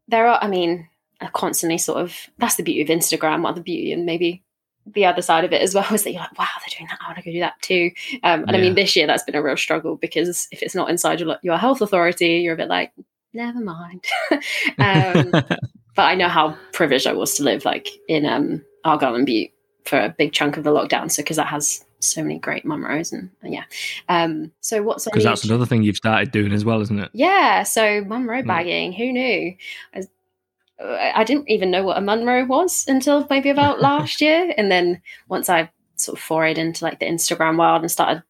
[0.07, 0.39] there are.
[0.41, 0.87] I mean,
[1.21, 2.15] I constantly sort of.
[2.37, 3.47] That's the beauty of Instagram.
[3.47, 4.43] Or the beauty, and maybe
[4.85, 6.99] the other side of it as well is that you're like, wow, they're doing that.
[7.01, 7.91] I want to go do that too.
[8.23, 10.89] Um, and I mean, this year that's been a real struggle because if it's not
[10.89, 12.91] inside your your health authority, you're a bit like,
[13.33, 14.05] never mind.
[14.79, 15.31] um,
[15.95, 19.51] but I know how privileged I was to live like in um, Argyll and Bute
[19.85, 21.11] for a big chunk of the lockdown.
[21.11, 23.63] So because that has so many great Munros and, and yeah.
[24.09, 27.09] Um, so what's Because that's another thing you've started doing as well, isn't it?
[27.13, 28.47] yeah, so Munro Hmm.
[28.47, 28.93] bagging.
[28.93, 29.55] Who knew?
[29.93, 34.71] I, I didn't even know what a Munro was until maybe about last year, and
[34.71, 38.23] then once I sort of forayed into like the Instagram world and started,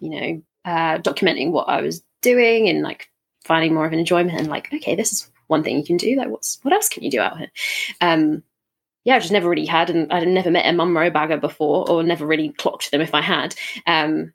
[0.00, 3.10] you know, uh, documenting what I was doing and like
[3.44, 6.16] finding more of an enjoyment and like, okay, this is one thing you can do.
[6.16, 7.50] Like, what's what else can you do out here?
[8.00, 8.42] Um,
[9.06, 12.02] yeah, I just never really had, and I'd never met a Munro bagger before, or
[12.02, 13.54] never really clocked them if I had.
[13.86, 14.32] Um,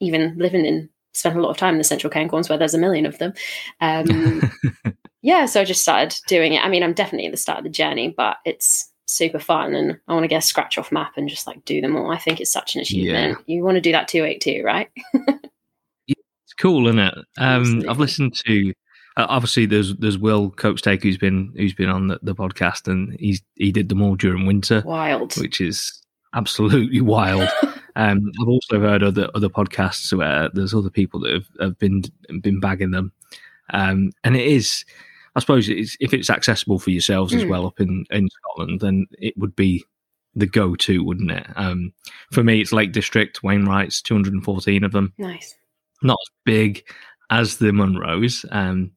[0.00, 2.78] even living in spent a lot of time in the central Cairngorms where there's a
[2.78, 3.34] million of them.
[3.82, 4.50] Um,
[5.22, 6.64] yeah, so I just started doing it.
[6.64, 9.98] I mean, I'm definitely at the start of the journey, but it's super fun and
[10.08, 12.10] I want to get a scratch off map and just like do them all.
[12.10, 13.38] I think it's such an achievement.
[13.46, 14.88] You want to do that 282, right?
[16.06, 17.14] It's cool, isn't it?
[17.38, 18.74] Um, I've listened to.
[19.16, 23.16] Uh, obviously, there's there's Will Copestake who's been who's been on the, the podcast, and
[23.20, 25.34] he's he did them all during winter, Wild.
[25.36, 26.02] which is
[26.34, 27.48] absolutely wild.
[27.96, 32.02] Um, I've also heard other other podcasts where there's other people that have, have been
[32.42, 33.12] been bagging them,
[33.72, 34.84] um, and it is,
[35.36, 37.50] I suppose, it's, if it's accessible for yourselves as Mm.
[37.50, 39.84] well up in in Scotland, then it would be
[40.34, 41.46] the go to, wouldn't it?
[41.54, 41.92] Um,
[42.32, 45.54] for me, it's Lake District, Wainwright's, 214 of them nice.
[46.02, 46.82] not as big
[47.30, 48.44] as the Munros.
[48.50, 48.92] Um,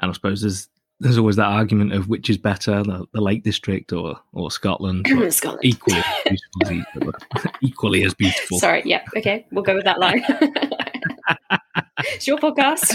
[0.00, 0.68] and I suppose there's
[1.00, 5.06] there's always that argument of which is better, the, the Lake District or or Scotland.
[5.32, 5.64] Scotland.
[5.64, 7.52] equally as beautiful as each other.
[7.62, 8.58] equally as beautiful.
[8.58, 8.82] Sorry.
[8.84, 9.02] Yeah.
[9.16, 9.46] Okay.
[9.50, 10.22] We'll go with that line.
[12.00, 12.94] it's your podcast.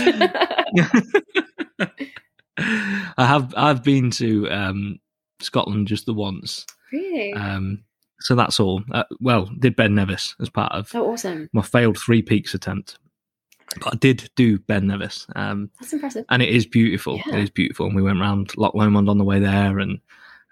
[2.57, 4.99] I have I've been to um,
[5.41, 7.33] Scotland just the once, really?
[7.33, 7.83] um,
[8.19, 8.83] so that's all.
[8.91, 11.49] Uh, well, did Ben Nevis as part of oh, awesome.
[11.53, 12.97] my failed three peaks attempt,
[13.83, 15.27] but I did do Ben Nevis.
[15.35, 16.25] Um, That's impressive.
[16.29, 17.17] and it is beautiful.
[17.27, 17.35] Yeah.
[17.37, 19.99] It is beautiful, and we went round Loch Lomond on the way there, and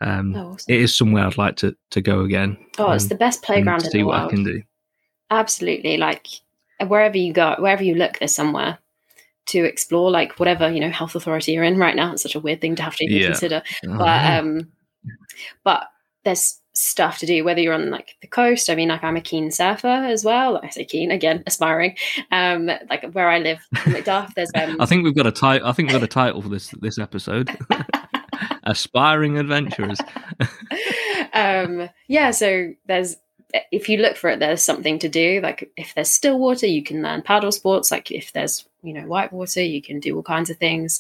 [0.02, 0.74] um, Oh, awesome.
[0.74, 2.58] it is somewhere I'd like to, to go again.
[2.80, 4.32] oh, it's um, the best playground in see the what world.
[4.32, 4.62] I can do.
[5.30, 6.28] absolutely like
[6.88, 8.78] wherever you go wherever you look there's somewhere
[9.46, 12.40] to explore like whatever you know health authority you're in right now it's such a
[12.42, 13.28] weird thing to have to even Yeah.
[13.28, 14.72] consider but um
[15.64, 15.88] but
[16.26, 18.70] there's stuff to do whether you're on like the coast.
[18.70, 20.60] I mean like i'm a keen surfer as well.
[20.64, 21.96] I say keen again aspiring.
[22.32, 25.68] Um like where i live macduff there's um I think we've got a title.
[25.68, 27.56] I think we've got a title for this this episode:
[28.64, 30.00] "Aspiring Adventurers."
[31.34, 33.16] um yeah so there's
[33.72, 35.40] if you look for it there's something to do.
[35.42, 37.92] Like if there's still water you can learn paddle sports.
[37.92, 41.00] Like if there's you know white water you can do all kinds of things.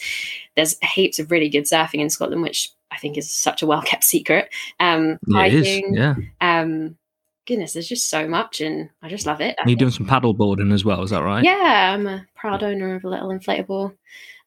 [0.56, 3.82] There's heaps of really good surfing in scotland which i think is such a well
[3.82, 5.68] kept secret um Yeah, it is.
[5.68, 6.98] hiking Yeah, um
[7.46, 10.72] goodness there's just so much and i just love it you're doing some paddle boarding
[10.72, 11.04] as well.
[11.04, 11.44] Is that right?
[11.44, 13.96] Yeah, I'm a proud owner of a little inflatable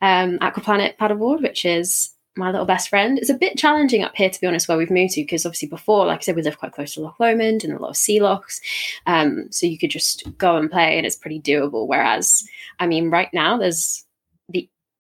[0.00, 3.18] um, Aquaplanet paddleboard, which is my little best friend.
[3.18, 5.68] It's a bit challenging up here, to be honest, where we've moved to, because obviously
[5.68, 7.96] before, like I said, we live quite close to Loch Lomond and a lot of
[7.96, 8.60] sea lochs.
[9.06, 11.86] Um, so you could just go and play and it's pretty doable.
[11.86, 12.46] Whereas,
[12.78, 14.05] I mean, right now there's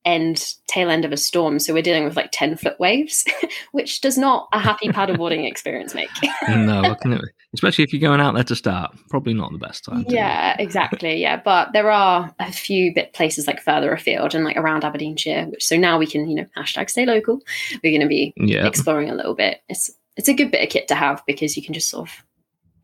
[0.06, 1.58] the end, tail end of a storm.
[1.58, 3.24] So we're dealing with like 10 foot waves,
[3.72, 6.10] which does not a happy paddleboarding experience make.
[6.48, 6.96] no,
[7.54, 8.96] especially if you're going out there to start.
[9.10, 10.04] Probably not the best time.
[10.04, 10.18] to do it.
[10.18, 11.20] Yeah, exactly.
[11.20, 15.46] Yeah, but there are a few bit places like further afield and like around Aberdeenshire,
[15.46, 17.40] which so now we can, you know, hashtag stay local.
[17.82, 18.66] We're going to be yeah.
[18.66, 19.60] exploring a little bit.
[19.68, 22.24] It's it's a good bit of kit to have because you can just sort of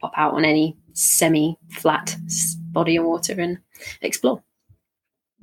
[0.01, 2.17] pop out on any semi-flat
[2.73, 3.59] body of water and
[4.03, 4.43] explore.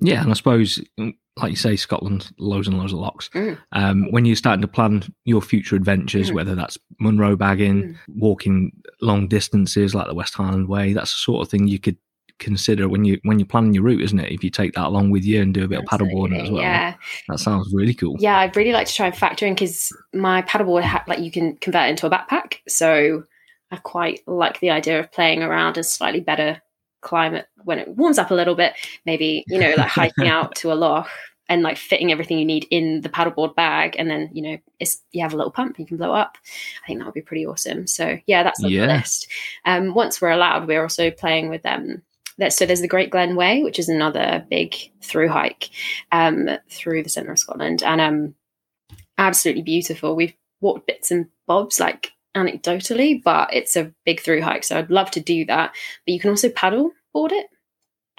[0.01, 3.29] Yeah, and I suppose, mm, like you say, Scotland, loads and loads of locks.
[3.33, 3.57] Mm.
[3.71, 6.33] Um, when you're starting to plan your future adventures, Mm.
[6.35, 7.95] whether that's Munro bagging, Mm.
[8.15, 8.71] walking
[9.01, 11.97] long distances like the West Highland Way, that's the sort of thing you could
[12.39, 14.31] consider when you when you're planning your route, isn't it?
[14.31, 16.61] If you take that along with you and do a bit of paddleboarding as well,
[16.61, 16.93] Yeah,
[17.27, 18.15] that sounds really cool.
[18.19, 18.37] yeah.
[18.39, 21.57] I'd really like to try and factor in because my paddleboard, ha- like you can
[21.57, 23.23] convert it into a backpack, so
[23.71, 26.61] I quite like the idea of playing around a slightly better
[27.01, 28.73] climate when it warms up a little bit,
[29.05, 31.09] maybe, you know, like hiking out to a loch
[31.49, 33.95] and like fitting everything you need in the paddleboard bag.
[33.99, 36.37] And then you know it's you have a little pump you can blow up.
[36.83, 37.87] I think that would be pretty awesome.
[37.87, 38.85] So yeah that's on Yeah.
[38.85, 39.27] the list.
[39.65, 42.01] Um, once we're allowed we're also playing with um
[42.37, 45.69] that so there's the great glen way which is another big through hike
[46.13, 47.83] um through the centre of scotland.
[47.83, 48.35] And um
[49.17, 50.15] absolutely beautiful.
[50.15, 54.63] We've walked bits and bobs like anecdotally but it's a big through hike.
[54.63, 55.71] So i'd love to do that.
[56.05, 57.47] But you can also paddle board it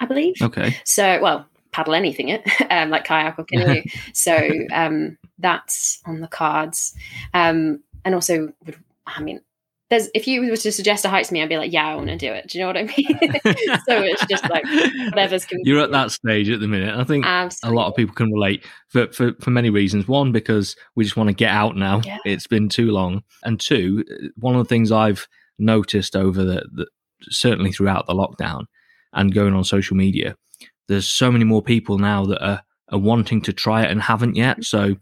[0.01, 0.35] i believe.
[0.41, 0.75] Okay.
[0.83, 3.81] so, well, paddle anything it, um, like kayak or canoe.
[4.13, 6.93] so um, that's on the cards.
[7.33, 9.41] Um, and also, would I mean,
[9.89, 11.95] there's if you were to suggest a hike to me, I'd be like, yeah, I
[11.95, 12.47] want to do it.
[12.47, 13.17] Do you know what I mean?
[13.85, 15.67] so it's just like whatever's convenient.
[15.67, 16.97] You're at that stage at the minute.
[16.97, 17.75] I think Absolutely.
[17.75, 20.07] a lot of people can relate for, for, for many reasons.
[20.07, 22.01] One, because we just want to get out now.
[22.05, 22.19] Yeah.
[22.25, 23.23] It's been too long.
[23.43, 24.05] And two,
[24.37, 25.27] one of the things I've
[25.59, 26.87] noticed over the, the
[27.23, 28.63] certainly throughout the lockdown
[29.11, 30.37] and going on social media,
[30.87, 34.35] there's so many more people now that are, are wanting to try it and haven't
[34.35, 34.63] yet.
[34.63, 34.95] So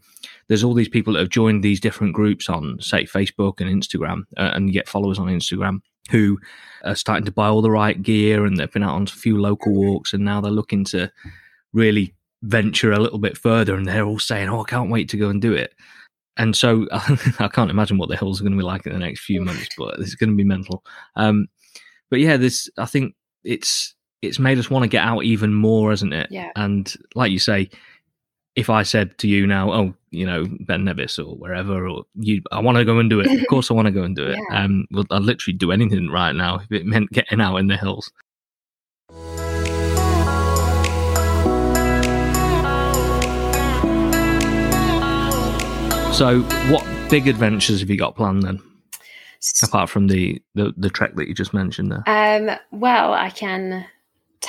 [0.48, 4.22] there's all these people that have joined these different groups on, say, Facebook and Instagram,
[4.36, 6.38] uh, and get followers on Instagram who
[6.84, 9.40] are starting to buy all the right gear and they've been out on a few
[9.40, 11.10] local walks and now they're looking to
[11.72, 15.16] really venture a little bit further and they're all saying, Oh, I can't wait to
[15.16, 15.74] go and do it.
[16.36, 18.98] And so I can't imagine what the hills are going to be like in the
[18.98, 20.82] next few months, but it's going to be mental.
[21.16, 21.46] Um,
[22.10, 23.14] but yeah, this I think
[23.44, 26.28] it's it's made us want to get out even more, hasn't it?
[26.30, 26.50] Yeah.
[26.56, 27.70] And like you say,
[28.54, 32.42] if I said to you now, oh, you know, Ben Nevis or wherever, or you,
[32.52, 33.40] I want to go and do it.
[33.40, 34.38] Of course, I want to go and do it.
[34.50, 34.64] Yeah.
[34.64, 37.76] Um, well, I'd literally do anything right now if it meant getting out in the
[37.76, 38.10] hills.
[46.14, 48.60] So, what big adventures have you got planned then,
[49.62, 52.02] apart from the the, the trek that you just mentioned there?
[52.06, 53.86] Um, well, I can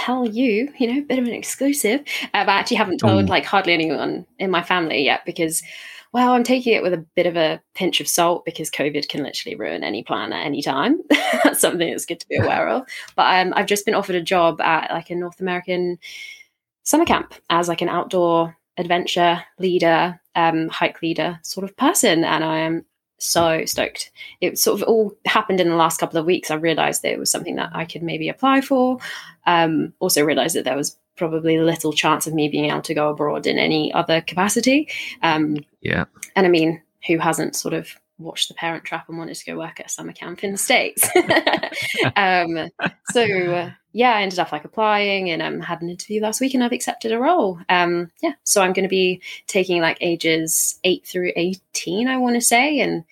[0.05, 2.01] tell you, you know, a bit of an exclusive.
[2.33, 3.27] Uh, but I actually haven't told Ooh.
[3.27, 5.61] like hardly anyone in my family yet because,
[6.11, 9.23] well, I'm taking it with a bit of a pinch of salt because COVID can
[9.23, 11.01] literally ruin any plan at any time.
[11.43, 12.83] that's something that's good to be aware of.
[13.15, 15.99] But um, I've just been offered a job at like a North American
[16.83, 22.43] summer camp as like an outdoor adventure leader, um, hike leader sort of person, and
[22.43, 22.85] I am
[23.21, 24.11] so stoked.
[24.41, 26.51] It sort of all happened in the last couple of weeks.
[26.51, 28.99] I realized that it was something that I could maybe apply for.
[29.45, 33.09] Um, also realized that there was probably little chance of me being able to go
[33.09, 34.89] abroad in any other capacity.
[35.21, 36.05] Um, Yeah.
[36.35, 39.57] and I mean, who hasn't sort of watched The Parent Trap and wanted to go
[39.57, 41.07] work at a summer camp in the States?
[42.15, 42.69] um,
[43.11, 46.53] so, uh, yeah, I ended up like applying and um, had an interview last week
[46.53, 47.59] and I've accepted a role.
[47.69, 52.35] Um, yeah, so I'm going to be taking like ages 8 through 18, I want
[52.35, 53.03] to say, and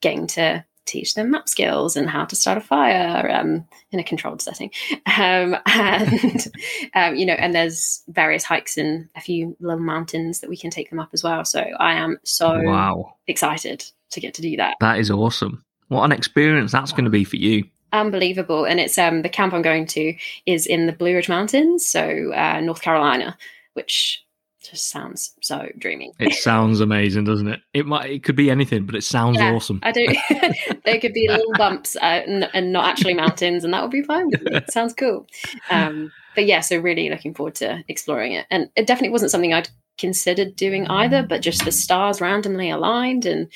[0.00, 4.04] getting to teach them map skills and how to start a fire um, in a
[4.04, 4.70] controlled setting.
[5.06, 6.46] Um, and,
[6.94, 10.70] um, you know, and there's various hikes and a few little mountains that we can
[10.70, 11.44] take them up as well.
[11.44, 13.14] So I am so Wow.
[13.26, 14.76] excited to get to do that.
[14.80, 15.64] That is awesome.
[15.88, 17.64] What an experience that's going to be for you.
[17.92, 18.64] Unbelievable.
[18.64, 22.32] And it's um, the camp I'm going to is in the Blue Ridge Mountains, so
[22.32, 23.36] uh, North Carolina,
[23.74, 24.24] which
[24.70, 26.12] just sounds so dreamy.
[26.18, 27.60] It sounds amazing, doesn't it?
[27.72, 29.80] It might it could be anything, but it sounds Yeah, awesome.
[29.82, 30.16] I don't.
[30.84, 34.02] there could be little bumps uh, n- and not actually mountains, and that would be
[34.02, 34.28] fine.
[34.28, 34.56] With me.
[34.56, 35.26] It sounds cool.
[35.70, 38.46] Um, but yeah, so really looking forward to exploring it.
[38.50, 43.24] And it definitely wasn't something I'd considered doing either, but just the stars randomly aligned.
[43.26, 43.48] And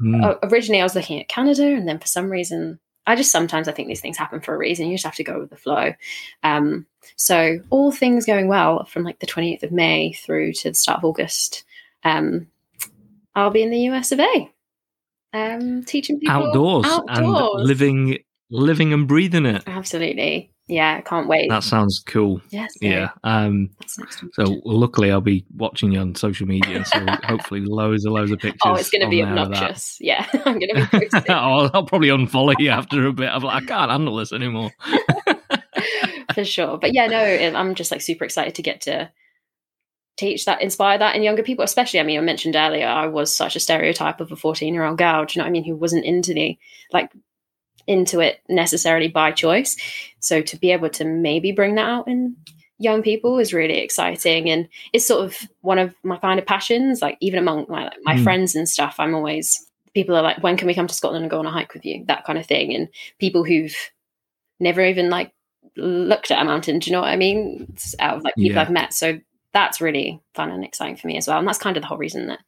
[0.00, 0.38] Mm.
[0.50, 2.78] originally I was looking at Canada, and then for some reason,
[3.10, 4.86] I just sometimes I think these things happen for a reason.
[4.86, 5.94] You just have to go with the flow.
[6.44, 10.74] Um, so all things going well from like the 28th of May through to the
[10.74, 11.64] start of August.
[12.04, 12.46] Um,
[13.34, 14.50] I'll be in the US of A.
[15.32, 17.18] Um, teaching people outdoors, outdoors.
[17.18, 18.18] and living
[18.50, 19.62] living and breathing it.
[19.66, 20.52] Absolutely.
[20.66, 21.48] Yeah, can't wait.
[21.50, 22.40] That sounds cool.
[22.50, 22.72] yes.
[22.80, 23.10] Yeah.
[23.24, 24.32] Um That's next week.
[24.34, 28.38] so luckily I'll be watching you on social media, so hopefully loads and loads of
[28.38, 28.60] pictures.
[28.64, 29.44] oh, it's going to be there of that.
[29.46, 29.98] obnoxious.
[30.00, 31.08] Yeah, I'm going to be.
[31.28, 33.28] I'll, I'll probably unfollow you after a bit.
[33.30, 34.70] I'm like, I can't handle this anymore.
[36.34, 36.78] for sure.
[36.78, 39.10] But yeah, no, I'm just like super excited to get to
[40.16, 41.64] teach that, inspire that in younger people.
[41.64, 44.84] Especially, I mean, I mentioned earlier, I was such a stereotype of a 14 year
[44.84, 45.24] old girl.
[45.24, 45.64] Do you know what I mean?
[45.64, 46.56] Who wasn't into the
[46.92, 47.10] like
[47.90, 49.76] into it necessarily by choice.
[50.20, 52.36] So to be able to maybe bring that out in
[52.78, 57.02] young people is really exciting, and it's sort of one of my kind of passions.
[57.02, 58.22] Like even among my like, my Mm.
[58.22, 61.30] friends and stuff, I'm always people are like, when can we come to Scotland and
[61.30, 62.04] go on a hike with you?
[62.06, 63.76] That kind of thing, and people who've
[64.60, 65.32] never even like
[65.76, 66.78] looked at a mountain.
[66.78, 67.66] Do you know what I mean?
[67.72, 68.62] It's out of like people Yeah.
[68.62, 68.94] I've met.
[68.94, 69.18] So
[69.52, 71.38] that's really fun and exciting for me as well.
[71.38, 72.38] And that's kind of the whole reason that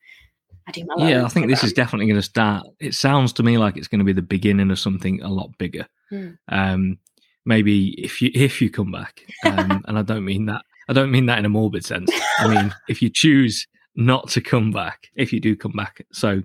[0.67, 2.65] I do my Yeah, I think this is definitely going to start.
[2.81, 5.57] It sounds to me like it's going to be the beginning of something a lot
[5.59, 5.87] bigger.
[6.11, 6.31] Hmm.
[6.49, 6.99] Um,
[7.45, 11.11] maybe if you if you come back, um, and I don't mean that I don't
[11.11, 12.11] mean that in a morbid sense.
[12.39, 16.07] I mean if you choose not to come back, if you do come back.
[16.13, 16.43] So,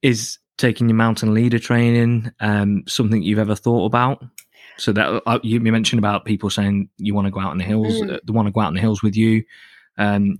[0.00, 4.24] is taking your mountain leader training um, something you've ever thought about?
[4.78, 7.58] So that uh, you, you mentioned about people saying you want to go out in
[7.58, 8.14] the hills, Mm.
[8.14, 9.44] uh, they want to go out in the hills with you.
[9.98, 10.38] Um,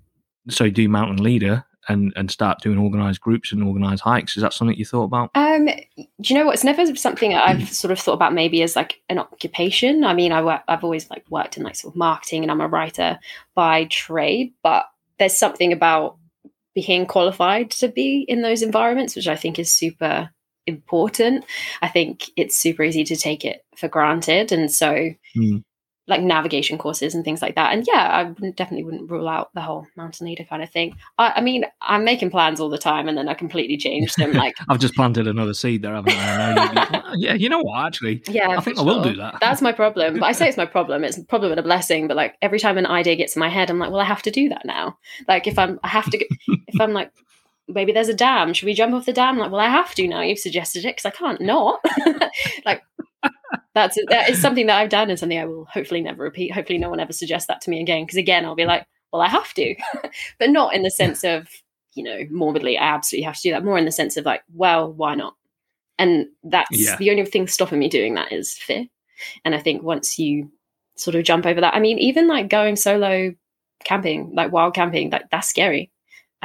[0.49, 4.37] so do mountain leader and and start doing organized groups and organized hikes.
[4.37, 5.31] Is that something you thought about?
[5.35, 6.55] Um, do you know what?
[6.55, 10.05] It's never something I've sort of thought about maybe as like an occupation.
[10.05, 12.61] I mean, I work, I've always like worked in like sort of marketing, and I'm
[12.61, 13.19] a writer
[13.55, 14.53] by trade.
[14.63, 14.85] But
[15.19, 16.17] there's something about
[16.75, 20.31] being qualified to be in those environments, which I think is super
[20.67, 21.45] important.
[21.83, 25.59] I think it's super easy to take it for granted, and so Hmm.
[26.09, 27.73] Like navigation courses and things like that.
[27.73, 30.97] And yeah, I wouldn't- definitely wouldn't rule out the whole mountain leader kind of thing.
[31.17, 34.33] I, I mean, I'm making plans all the time, and then I completely change them.
[34.33, 36.51] Like I've just planted another seed there, haven't I?
[36.51, 37.87] I know you- yeah, you know what?
[37.87, 39.39] Actually, Yeah, I think for I will do that.
[39.41, 40.19] That's my problem.
[40.19, 41.05] But I say it's my problem.
[41.05, 42.09] It's a problem and a blessing.
[42.09, 44.23] But like every time an idea gets in my head, I'm like, well, I have
[44.23, 44.99] to do that now.
[45.29, 46.19] Like if I'm, I have to.
[46.19, 46.25] Go,
[46.69, 47.13] if I'm like,
[47.69, 48.55] maybe there's a dam.
[48.55, 49.39] Should we jump off the dam?
[49.39, 50.21] Like, well, I have to now.
[50.23, 51.81] You've suggested it because I can't not.
[52.67, 52.83] like
[53.75, 56.53] that's that is something that I've done and something I will hopefully never repeat.
[56.53, 58.05] Hopefully, no one ever suggests that to me again.
[58.05, 59.75] Because again, I'll be like, well, I have to,
[60.39, 61.49] but not in the sense of
[61.95, 62.79] you know morbidly.
[62.79, 63.65] I absolutely have to do that.
[63.65, 65.35] More in the sense of like, well, why not?
[65.99, 66.97] And that's Yeah.
[66.97, 68.87] the only thing stopping me doing that is fear.
[69.45, 70.51] And I think once you
[70.97, 73.35] sort of jump over that, I mean, even like going solo
[73.85, 75.91] camping, like wild camping, like that's scary.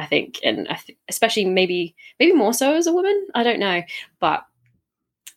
[0.00, 3.26] I think, and I th- especially maybe maybe more so as a woman.
[3.34, 3.82] I don't know,
[4.20, 4.44] but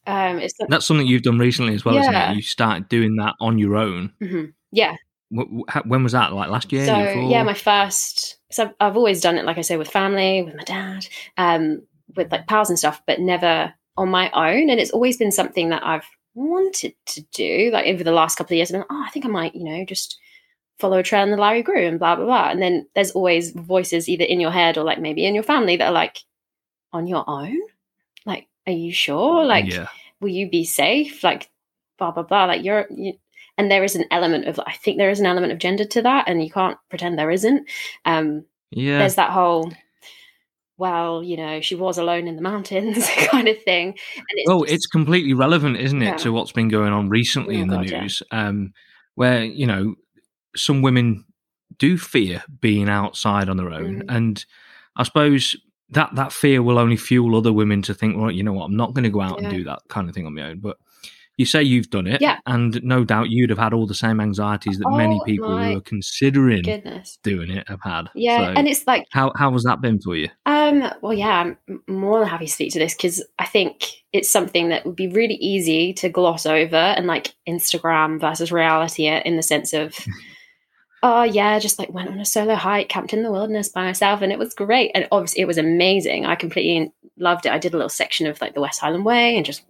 [0.08, 2.32] um, it's That's something you've done recently as well, isn't Yeah.
[2.32, 2.36] it?
[2.36, 4.12] You started doing that on your own.
[4.22, 4.54] Mhm.
[4.72, 4.96] yeah.
[5.34, 6.34] Wh- wh- When was that?
[6.34, 6.86] Like last year?
[6.86, 8.38] so year yeah, my first.
[8.52, 11.06] So I've, I've always done it, like I say, with family, with my dad,
[11.38, 11.84] um,
[12.16, 14.70] with like pals and stuff, but never on my own.
[14.70, 17.70] And it's always been something that I've wanted to do.
[17.72, 19.86] Like over the last couple of years, like, oh, I think I might, you know,
[19.86, 20.18] just
[20.80, 22.50] follow a trail in the Lairig Ghru and blah blah blah.
[22.50, 25.78] And then there's always voices either in your head or like maybe in your family
[25.78, 26.18] that are like,
[26.92, 27.58] on your own.
[28.72, 29.44] Are you sure?
[29.46, 29.88] Like, yeah.
[30.20, 31.24] will you be safe?
[31.24, 31.50] Like,
[31.98, 32.46] blah blah blah.
[32.46, 33.14] Like you're, you,
[33.58, 36.02] and there is an element of, I think there is an element of gender to
[36.04, 37.70] that, and you can't pretend there isn't.
[38.06, 39.00] Um, Yeah.
[39.00, 39.72] There's that whole,
[40.78, 43.90] well, you know, she was alone in the mountains kind of thing.
[43.90, 46.18] And it's Oh, just- it's completely relevant, isn't it, Yeah.
[46.18, 48.02] to what's been going on recently Oh, in the God, yeah.
[48.02, 48.74] news, um,
[49.16, 49.96] where you know
[50.56, 51.26] some women
[51.78, 54.06] do fear being outside on their own, Mhm.
[54.10, 54.46] and
[54.96, 55.56] I suppose
[55.92, 58.78] that that fear will only fuel other women to think, well, you know what, I'm
[58.78, 59.48] not going to go out Yeah.
[59.50, 60.60] and do that kind of thing on my own.
[60.60, 60.78] But
[61.38, 62.38] you say you've done it, Yeah.
[62.46, 65.78] and no doubt you'd have had all the same anxieties that many Oh, people who
[65.78, 67.18] are considering goodness.
[67.24, 68.10] doing it have had.
[68.14, 70.30] Yeah, So and it's like how how has that been for you?
[70.46, 74.30] Um, well, yeah, I'm more than happy to speak to this because I think it's
[74.30, 79.36] something that would be really easy to gloss over and like Instagram versus reality in
[79.38, 79.96] the sense of,
[81.04, 84.22] oh, yeah, just like went on a solo hike, camped in the wilderness by myself,
[84.22, 84.92] and it was great.
[84.94, 86.26] And obviously, it was amazing.
[86.26, 87.52] I completely loved it.
[87.52, 89.64] I did a little section of like the West Highland Way and just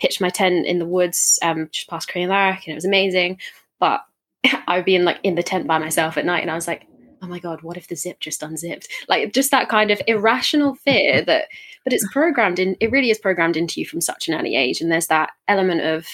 [0.00, 3.38] pitched my tent in the woods um, just past Larrick, and it was amazing.
[3.78, 4.00] But
[4.66, 6.86] I'd be in like in the tent by myself at night, and I was like,
[7.22, 10.74] oh my god what if the zip just unzipped like just that kind of irrational
[10.74, 11.46] fear that
[11.84, 14.80] but it's programmed in it really is programmed into you from such an early age
[14.80, 16.06] and there's that element of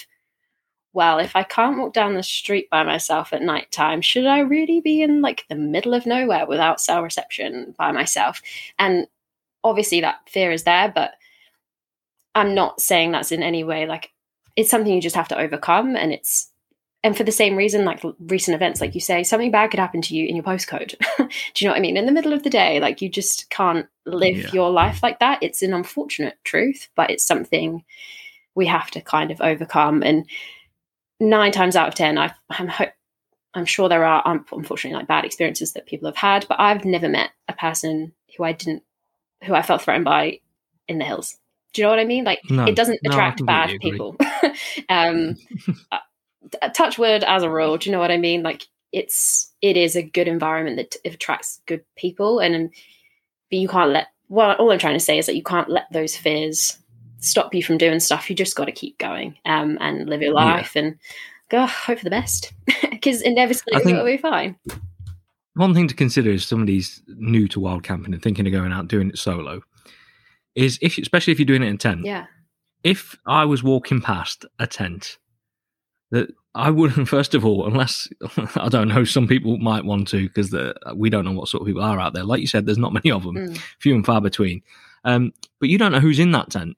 [0.95, 4.39] well if i can't walk down the street by myself at night time should i
[4.39, 8.41] really be in like the middle of nowhere without cell reception by myself
[8.79, 9.05] and
[9.63, 11.11] obviously that fear is there but
[12.33, 14.11] i'm not saying that's in any way like
[14.55, 16.49] it's something you just have to overcome and it's
[17.03, 20.01] and for the same reason, like recent events, like you say, something bad could happen
[20.01, 20.95] to you in your postcode.
[21.19, 21.27] Do
[21.59, 21.97] you know what I mean?
[21.97, 24.51] In the middle of the day, like you just can't live Yeah.
[24.51, 25.37] your life like that.
[25.43, 27.83] It's an unfortunate truth, but it's something
[28.55, 30.01] we have to kind of overcome.
[30.01, 30.27] And
[31.19, 32.91] nine times out of ten, I, I'm ho-
[33.53, 37.07] I'm sure there are unfortunately like bad experiences that people have had, but I've never
[37.07, 38.83] met a person who I didn't,
[39.45, 40.39] who I felt threatened by
[40.87, 41.37] in the hills.
[41.73, 42.23] Do you know what I mean?
[42.23, 43.91] Like No, it doesn't no, attract bad agree.
[43.91, 44.17] people.
[44.89, 45.35] um,
[45.91, 47.77] uh, touch wood as a rule.
[47.77, 48.43] Do you know what I mean?
[48.43, 52.69] Like it's it is a good environment that attracts good people, and um,
[53.49, 54.07] but you can't let.
[54.27, 56.77] Well, all I'm trying to say is that you can't let those fears
[57.25, 58.29] stop you from doing stuff.
[58.29, 60.43] You just got to keep going um, and live your Yeah.
[60.55, 60.97] life and
[61.49, 62.53] go hope for the best
[62.89, 64.55] because inevitably it'll be fine.
[65.55, 68.87] One thing to consider is somebody's new to wild camping and thinking of going out
[68.89, 69.61] doing it solo
[70.53, 72.03] is if, especially if you're doing it in tent.
[72.05, 72.25] Yeah,
[72.83, 75.17] If I was walking past a tent,
[76.11, 77.07] that I wouldn't.
[77.09, 78.07] First of all, unless
[78.55, 80.53] I don't know, some people might want to because
[80.95, 82.23] we don't know what sort of people are out there.
[82.23, 83.57] Like you said, there's not many of them, Mm.
[83.79, 84.61] few and far between.
[85.03, 86.75] Um, but you don't know who's in that tent.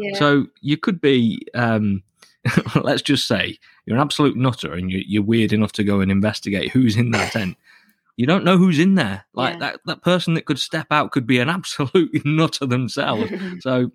[0.00, 2.02] Yeah, So you could be, um,
[2.82, 6.10] let's just say, you're an absolute nutter and you're, you're weird enough to go and
[6.10, 7.56] investigate who's in that tent,
[8.16, 9.24] you don't know who's in there.
[9.34, 9.58] Like Yeah.
[9.60, 13.30] that, that person that could step out could be an absolute nutter themselves.
[13.60, 13.90] so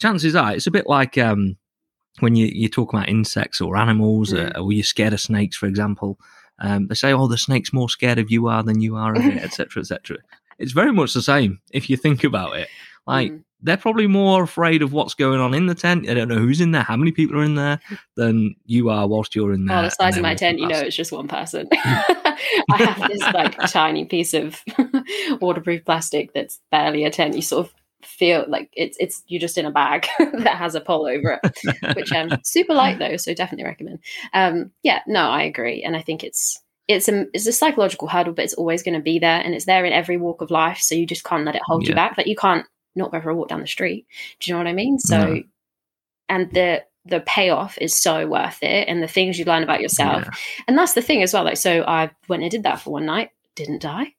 [0.00, 1.56] chances are it's a bit like um,
[2.20, 4.56] when you, you talk about insects or animals Mm.
[4.56, 6.18] uh, or you're scared of snakes, for example.
[6.58, 9.24] Um, they say, oh, the snake's more scared of you are than you are of
[9.24, 10.18] it, etc., etc.
[10.58, 12.68] It's very much the same if you think about it.
[13.06, 13.44] Like, Mm.
[13.62, 16.06] They're probably more afraid of what's going on in the tent.
[16.06, 17.80] They don't know who's in there, how many people are in there,
[18.16, 19.78] than you are whilst you're in there.
[19.78, 21.68] Oh, the size of my tent, you know, it's just one person.
[21.84, 24.62] I have this like tiny piece of
[25.40, 27.36] waterproof plastic that's barely a tent.
[27.36, 30.80] You sort of feel like it's it's you're just in a bag that has a
[30.80, 34.00] pole over it, which um super light though, so definitely recommend.
[34.32, 38.34] Um, yeah, no, I agree, and I think it's it's a it's a psychological hurdle,
[38.34, 40.78] but it's always going to be there, and it's there in every walk of life.
[40.78, 42.16] So you just can't let it hold you back.
[42.16, 44.06] Like you can't not go for a walk down the street.
[44.40, 44.98] Do you know what I mean?
[44.98, 45.42] So, No.
[46.28, 50.22] and the the payoff is so worth it, and the things you learn about yourself.
[50.24, 50.30] Yeah.
[50.68, 51.42] And that's the thing as well.
[51.44, 54.14] Like, so I went and did that for one night, didn't die,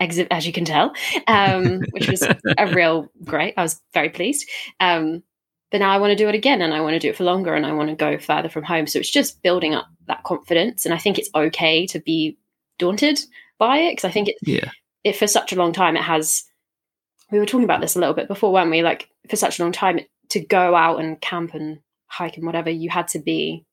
[0.00, 0.92] as you can tell,
[1.26, 3.54] um, which was a real great.
[3.56, 4.48] I was very pleased.
[4.78, 5.24] Um,
[5.72, 7.24] but now I want to do it again, and I want to do it for
[7.24, 8.86] longer, and I want to go further from home.
[8.86, 12.38] So it's just building up that confidence, and I think it's okay to be
[12.78, 13.18] daunted
[13.58, 14.70] by it because I think it, Yeah.
[15.02, 16.44] it for such a long time it has.
[17.30, 18.82] We were talking about this a little bit before, weren't we?
[18.82, 20.00] Like for such a long time
[20.30, 23.64] to go out and camp and hike and whatever, you had to be.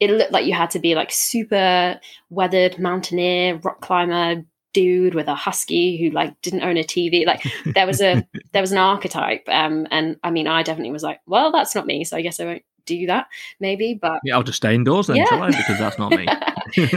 [0.00, 5.28] It looked like you had to be like super weathered mountaineer, rock climber, dude with
[5.28, 7.24] a husky who like didn't own a TV.
[7.24, 11.04] Like there was a there was an archetype, um, and I mean, I definitely was
[11.04, 13.28] like, well, that's not me, so I guess I won't do that,
[13.60, 13.98] maybe.
[14.00, 15.26] But Yeah, I'll just stay indoors then, Yeah.
[15.26, 15.50] shall I?
[15.50, 16.26] Because that's not me.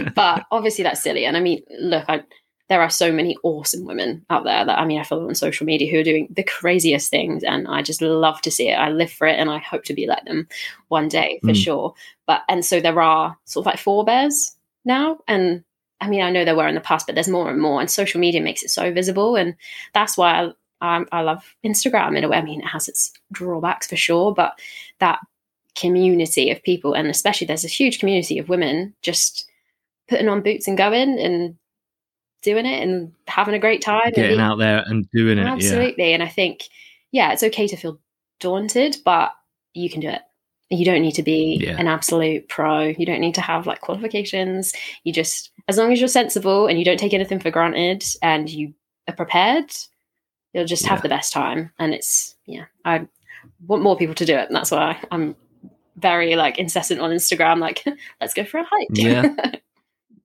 [0.16, 1.26] but obviously that's silly.
[1.26, 2.24] And I mean, look, I,
[2.70, 5.66] there are so many awesome women out there that I mean I follow on social
[5.66, 8.76] media who are doing the craziest things, and I just love to see it.
[8.76, 10.48] I live for it, and I hope to be like them
[10.90, 11.64] one day for Mm.
[11.64, 11.94] sure.
[12.26, 14.56] But and so there are sort of like forebears
[14.86, 15.64] now, and
[16.02, 17.90] I mean I know there were in the past, but there's more and more, and
[17.90, 19.56] social media makes it so visible, and
[19.94, 20.52] that's why
[20.82, 22.38] I, I, I love Instagram in a way.
[22.38, 24.60] I mean, it has its drawbacks for sure, but
[25.00, 25.20] that
[25.76, 29.48] community of people, and especially there's a huge community of women just
[30.10, 31.56] putting on boots and going and
[32.42, 34.02] doing it and having a great time.
[34.06, 35.44] and Getting being- out there and doing it.
[35.44, 35.54] Yeah.
[35.54, 36.14] Absolutely.
[36.14, 36.64] And I think,
[37.12, 38.00] yeah, it's okay to feel
[38.40, 39.32] daunted, but
[39.74, 40.22] you can do it.
[40.70, 41.78] You don't need to be Yeah.
[41.80, 42.88] an absolute pro.
[42.88, 44.74] You don't need to have like qualifications.
[45.04, 48.50] You just, as long as you're sensible and you don't take anything for granted and
[48.50, 48.74] you
[49.08, 49.72] are prepared,
[50.54, 51.04] you'll just have Yeah.
[51.04, 51.72] the best time.
[51.80, 53.08] And it's, yeah, I
[53.66, 54.48] want more people to do it.
[54.48, 55.36] And that's why I'm
[55.96, 57.84] very like incessant on Instagram, like,
[58.22, 58.88] let's go for a hike.
[58.92, 59.34] Yeah.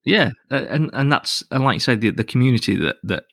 [0.05, 3.24] Yeah, and and that's and like you said, the, the community that that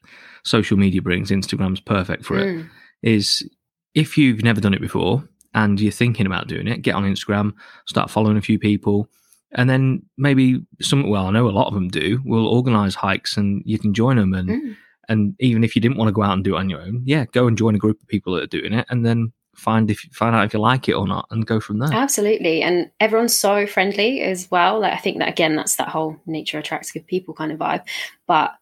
[0.44, 2.48] social media brings, Instagram's perfect for it.
[2.48, 2.70] Mm.
[3.02, 3.48] Is
[3.96, 7.54] if you've never done it before and you're thinking about doing it, get on Instagram,
[7.88, 9.08] start following a few people,
[9.54, 11.10] and then maybe some.
[11.10, 12.22] Well, I know a lot of them do.
[12.26, 14.34] Will organise hikes, and you can join them.
[14.34, 14.76] And Mm.
[15.08, 17.02] and even if you didn't want to go out and do it on your own,
[17.06, 19.92] yeah, go and join a group of people that are doing it, and then find
[19.92, 21.94] if find out if you like it or not, and go from there.
[21.94, 22.62] Absolutely.
[22.62, 24.80] And everyone's so friendly as well.
[24.80, 27.84] Like I think that again, that's that whole nature attracts good people kind of vibe.
[28.28, 28.56] But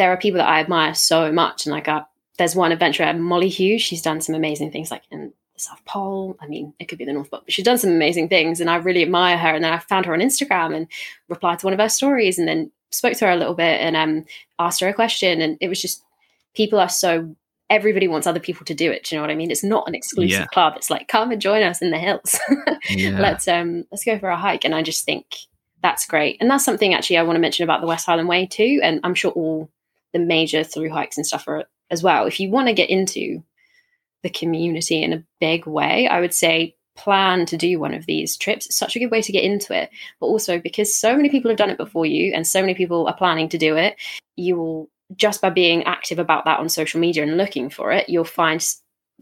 [0.00, 1.66] there are people that I admire so much.
[1.66, 2.04] And like uh,
[2.38, 6.38] there's one adventurer, Molly Hughes, she's done some amazing things like in the South Pole.
[6.40, 8.62] I mean, it could be the North Pole, but she's done some amazing things.
[8.62, 9.54] And I really admire her.
[9.54, 10.86] And then I found her on Instagram and
[11.28, 13.94] replied to one of her stories and then spoke to her a little bit and
[13.94, 14.24] um,
[14.58, 15.42] asked her a question.
[15.42, 16.02] And it was just
[16.54, 17.36] people are so
[17.70, 19.04] everybody wants other people to do it.
[19.04, 19.50] Do you know what I mean?
[19.50, 20.46] It's not an exclusive Yeah.
[20.46, 20.74] club.
[20.76, 22.38] It's like come and join us in the hills.
[22.90, 23.18] Yeah.
[23.20, 24.64] let's um let's go for a hike.
[24.64, 25.24] And I just think
[25.82, 26.36] that's great.
[26.40, 28.80] And that's something actually I want to mention about the West Highland Way too.
[28.82, 29.70] And I'm sure all
[30.12, 32.26] the major through hikes and stuff are as well.
[32.26, 33.42] If you want to get into
[34.22, 38.36] the community in a big way, I would say plan to do one of these
[38.36, 38.66] trips.
[38.66, 39.90] It's such a good way to get into it.
[40.20, 43.06] But also because so many people have done it before you and so many people
[43.06, 43.96] are planning to do it,
[44.36, 48.08] you will just by being active about that on social media and looking for it,
[48.08, 48.64] you'll find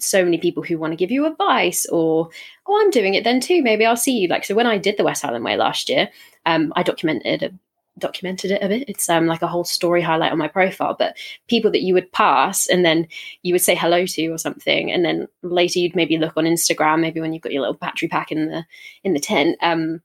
[0.01, 2.29] so many people who want to give you advice or
[2.67, 4.29] oh i'm doing it then too maybe i'll see you.
[4.29, 6.09] Like so when i did the west highland way last year
[6.47, 7.51] um, i documented a,
[7.99, 8.89] documented it a bit.
[8.89, 11.17] It's um, like a whole story highlight on my profile but
[11.49, 13.09] people that you would pass and then
[13.43, 17.01] you would say hello to or something and then later you'd maybe look on instagram
[17.01, 18.65] maybe when you've got your little battery pack in the
[19.05, 20.01] in the tent um,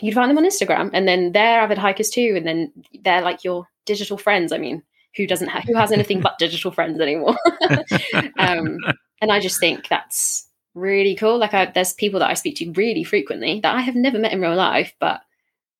[0.00, 0.90] you'd find them on instagram.
[0.92, 4.82] And then they're avid hikers too and then they're like your digital friends i mean
[5.16, 7.36] who doesn't have who has anything but digital friends anymore
[8.38, 8.78] um,
[9.20, 11.38] and I just think that's really cool.
[11.38, 14.32] Like, I, there's people that I speak to really frequently that I have never met
[14.32, 15.22] in real life, but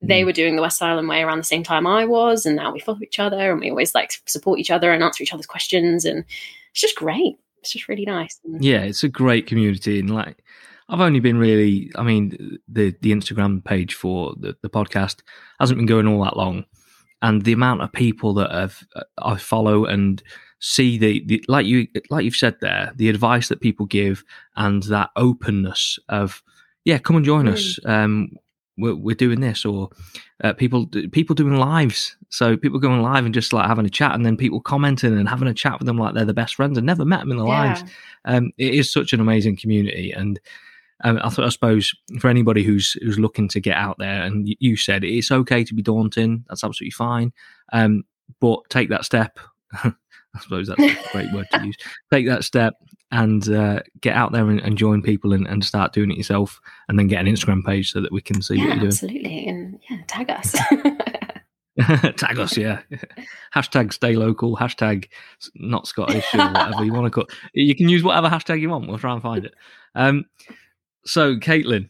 [0.01, 0.27] they Mm.
[0.27, 2.81] were doing the West Highland Way around the same time I was, and now we
[2.81, 6.05] follow each other and we always like support each other and answer each other's questions,
[6.07, 6.25] and
[6.71, 7.37] it's just great.
[7.61, 8.41] It's just really nice.
[8.61, 10.43] Yeah, it's a great community, and like
[10.89, 15.21] I've only been really, I mean, the the Instagram page for the, the podcast
[15.61, 16.65] hasn't been going all that long,
[17.27, 20.23] and the amount of people that have uh, I follow and
[20.61, 24.23] see the, the like you like you've said there, the advice that people give
[24.55, 26.41] and that openness of
[26.85, 27.53] yeah, come and join mm.
[27.53, 27.81] us.
[27.85, 28.31] Um,
[28.79, 29.89] we're, we're, doing this, or
[30.45, 32.17] uh, people people doing lives.
[32.29, 35.29] So people going live and just like having a chat, and then people commenting and
[35.29, 37.39] having a chat with them like they're the best friends and never met them in
[37.39, 37.65] their yeah.
[37.65, 37.85] lives.
[38.25, 40.39] Um, it is such an amazing community, and
[41.05, 44.49] um, I, th- I suppose for anybody who's who's looking to get out there, and
[44.59, 46.45] you said it's okay to be daunting.
[46.49, 47.33] That's absolutely fine.
[47.73, 48.05] Um,
[48.41, 49.39] but take that step.
[49.73, 51.77] I suppose that's a great word to use.
[52.13, 52.75] Take that step
[53.11, 56.61] and uh, get out there and, and join people and, and, start doing it yourself,
[56.89, 58.89] and then get an Instagram page so that we can see yeah, what you're doing.
[58.89, 60.53] Absolutely, and yeah, tag us.
[62.17, 62.81] tag us, yeah.
[63.55, 64.57] hashtag stay local.
[64.57, 65.09] Hashtag
[65.55, 67.29] not Scottish or whatever you want to call.
[67.53, 68.89] You can use whatever hashtag you want.
[68.89, 69.55] We'll try and find it.
[69.95, 70.25] Um,
[71.07, 71.89] so, Caitlin,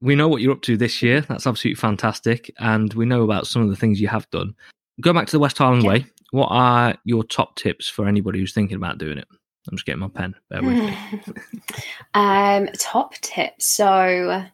[0.00, 1.20] we know what you're up to this year.
[1.22, 4.54] That's absolutely fantastic, and we know about some of the things you have done.
[5.00, 5.90] Go back to the West Highland yeah.
[5.90, 6.06] Way.
[6.30, 9.26] What are your top tips for anybody who's thinking about doing it?
[9.70, 10.34] I'm just getting my pen.
[10.50, 10.96] Bear with me.
[12.14, 13.66] um, top tips.
[13.66, 14.44] So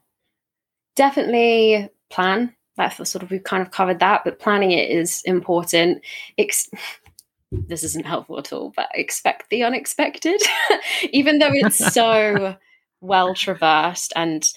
[0.97, 2.55] definitely plan.
[2.77, 6.03] That's sort of we've kind of covered that, but planning it is important.
[6.39, 6.71] Ex-
[7.53, 10.41] this isn't helpful at all, but expect the unexpected.
[11.13, 12.57] Even though it's so
[13.05, 14.49] well traversed and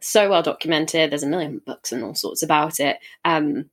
[0.00, 2.98] so well documented, there's a million books and all sorts about it.
[3.24, 3.70] Um,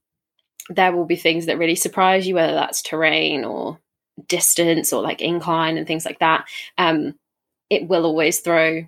[0.69, 3.79] there will be things that really surprise you, whether that's terrain or
[4.27, 6.45] distance or like incline and things like that.
[6.77, 7.15] Um,
[7.69, 8.85] it will always throw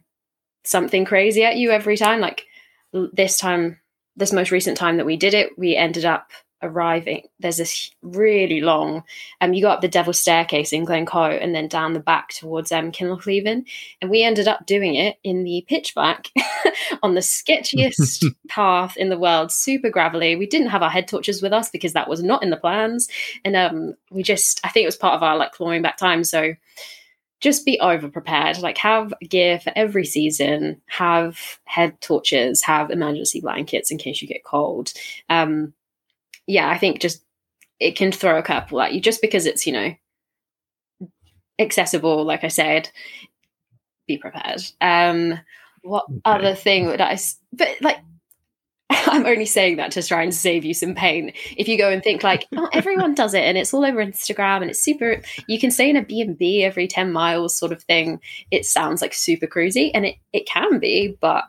[0.64, 2.20] something crazy at you every time.
[2.20, 2.46] Like
[2.94, 3.80] this time,
[4.16, 6.32] this most recent time that we did it, we ended up
[6.64, 9.04] arriving, there's this really long,
[9.42, 12.72] um, you go up the Devil's Staircase in Glencoe and then down the back towards
[12.72, 13.66] um, Kinlochleven.
[14.02, 16.30] And we ended up doing it in the pitch black
[17.04, 20.36] on the sketchiest path in the world, super gravelly.
[20.36, 23.08] We didn't have our head torches with us because that was not in the plans.
[23.44, 26.24] And um, we just, I think it was part of our like clawing back time.
[26.24, 26.54] So
[27.44, 28.60] just be over prepared.
[28.60, 34.30] Like have gear for every season, have head torches, have emergency blankets in case you
[34.30, 34.94] get cold.
[35.30, 35.74] Um,
[36.48, 37.24] yeah, I think just
[37.80, 39.94] it can throw a curveball at you just because it's, you know,
[41.60, 42.90] accessible, like I said,
[44.08, 44.62] be prepared.
[44.82, 45.40] Um
[45.82, 46.22] what okay.
[46.26, 47.18] other thing would I
[47.52, 47.98] but like
[49.08, 51.34] I'm only saying that to try and save you some pain.
[51.58, 54.62] If you go and think like, oh, everyone does it and it's all over Instagram
[54.62, 58.20] and it's super, you can stay in a B&B every 10 miles sort of thing.
[58.52, 61.46] It sounds like super cruisy and it, it can be, but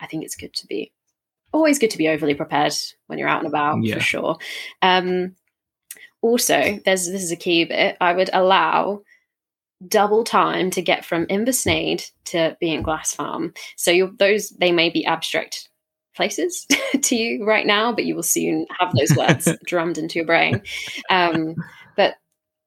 [0.00, 0.92] I think it's good to be
[1.54, 2.74] always good to be overly prepared
[3.06, 3.94] when you're out and about yeah.
[3.94, 4.36] for sure.
[4.82, 5.36] Um,
[6.20, 7.96] also, there's this is a key bit.
[8.00, 9.02] I would allow
[9.86, 13.52] double time to get from Inversnaid to Beinglas Farm.
[13.76, 15.68] So those they may be abstract
[16.16, 16.66] places
[17.02, 20.62] to you right now, but you will soon have those words drummed into your brain.
[21.10, 21.56] Um,
[21.96, 22.14] but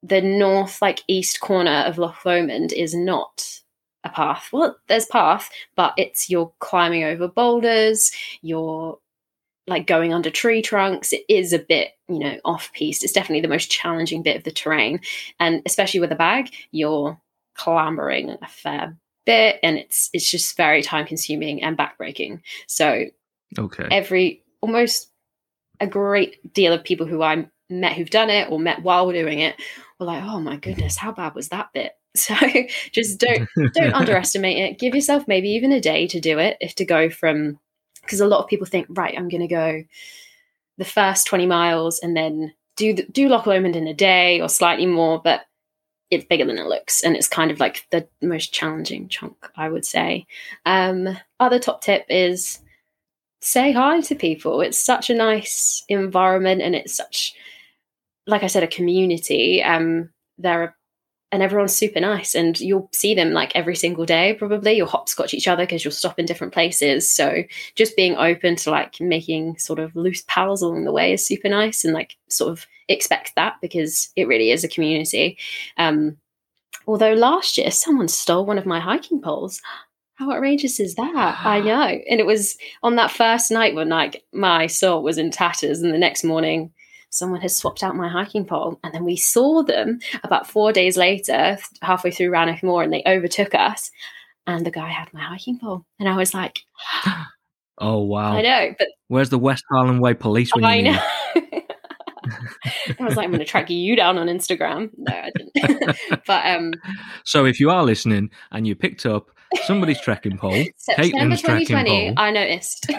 [0.03, 3.61] the north, like east corner of Loch Lomond is not
[4.07, 4.49] a path.
[4.51, 8.99] Well, there's path, but it's you're climbing over boulders, you're
[9.67, 11.13] like going under tree trunks.
[11.13, 13.03] It is a bit, you know, off piste.
[13.03, 15.01] It's definitely the most challenging bit of the terrain.
[15.39, 17.19] And especially with a bag, you're
[17.55, 22.41] clambering a fair bit and it's it's just very time consuming and backbreaking.
[22.65, 23.05] So
[23.59, 23.87] okay.
[23.91, 25.11] Every almost
[25.79, 29.21] a great deal of people who I met who've done it or met while we're
[29.21, 29.55] doing it
[29.99, 30.59] were like, oh my mm-hmm.
[30.61, 31.91] goodness, how bad was that bit?
[32.17, 32.35] So
[32.91, 34.79] just don't don't underestimate it.
[34.79, 36.57] Give yourself maybe even a day to do it.
[36.59, 37.59] If to go from
[38.01, 39.83] because a lot of people think, right, I'm going to go
[40.77, 44.47] the first 20 miles and then do the, do Loch Lomond in a day or
[44.47, 45.41] slightly more, but
[46.09, 49.67] it's bigger than it looks, and it's kind of like the most challenging chunk, I
[49.67, 50.25] would say.
[50.65, 52.59] Um, other top tip is
[53.41, 54.61] say hi to people.
[54.61, 57.33] It's such a nice environment, and it's such,
[58.25, 59.61] like I said, a community.
[59.61, 60.75] Um, there are
[61.31, 65.33] and everyone's super nice and you'll see them like every single day probably you'll hopscotch
[65.33, 67.43] each other because you'll stop in different places so
[67.75, 71.49] just being open to like making sort of loose pals along the way is super
[71.49, 75.37] nice and like sort of expect that because it really is a community
[75.77, 76.15] um
[76.87, 79.61] although last year someone stole one of my hiking poles
[80.15, 81.13] how outrageous is that?
[81.45, 81.99] I know.
[82.09, 85.93] And it was on that first night when like my soul was in tatters and
[85.93, 86.71] the next morning
[87.09, 88.79] someone had swapped out my hiking pole.
[88.83, 93.03] And then we saw them about four days later, halfway through Rannoch Moor, and they
[93.05, 93.91] overtook us.
[94.45, 95.85] And the guy had my hiking pole.
[95.99, 96.59] And I was like,
[97.79, 98.33] Oh, wow.
[98.33, 98.75] I know.
[98.77, 100.99] But where's the West Highland Way police when I know.
[102.99, 104.89] I was like, I'm going to track you down on Instagram.
[104.97, 105.97] No, I didn't.
[106.27, 106.73] but um,
[107.23, 109.29] so if you are listening and you picked up
[109.65, 110.65] somebody's trekking pole.
[110.77, 112.13] September Caitlin's trekking 2020, pole.
[112.17, 112.91] I noticed.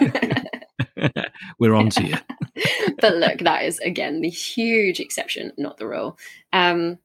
[1.59, 2.15] We're on to you.
[2.99, 6.17] but look, that is again the huge exception, not the rule.
[6.53, 6.99] Um,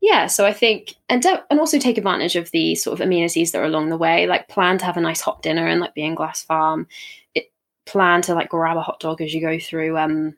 [0.00, 3.52] yeah, so I think, and do, and also take advantage of the sort of amenities
[3.52, 4.26] that are along the way.
[4.26, 6.86] Like plan to have a nice hot dinner and like be in Glass Farm.
[7.34, 7.52] It,
[7.84, 9.98] plan to like grab a hot dog as you go through.
[9.98, 10.36] Um,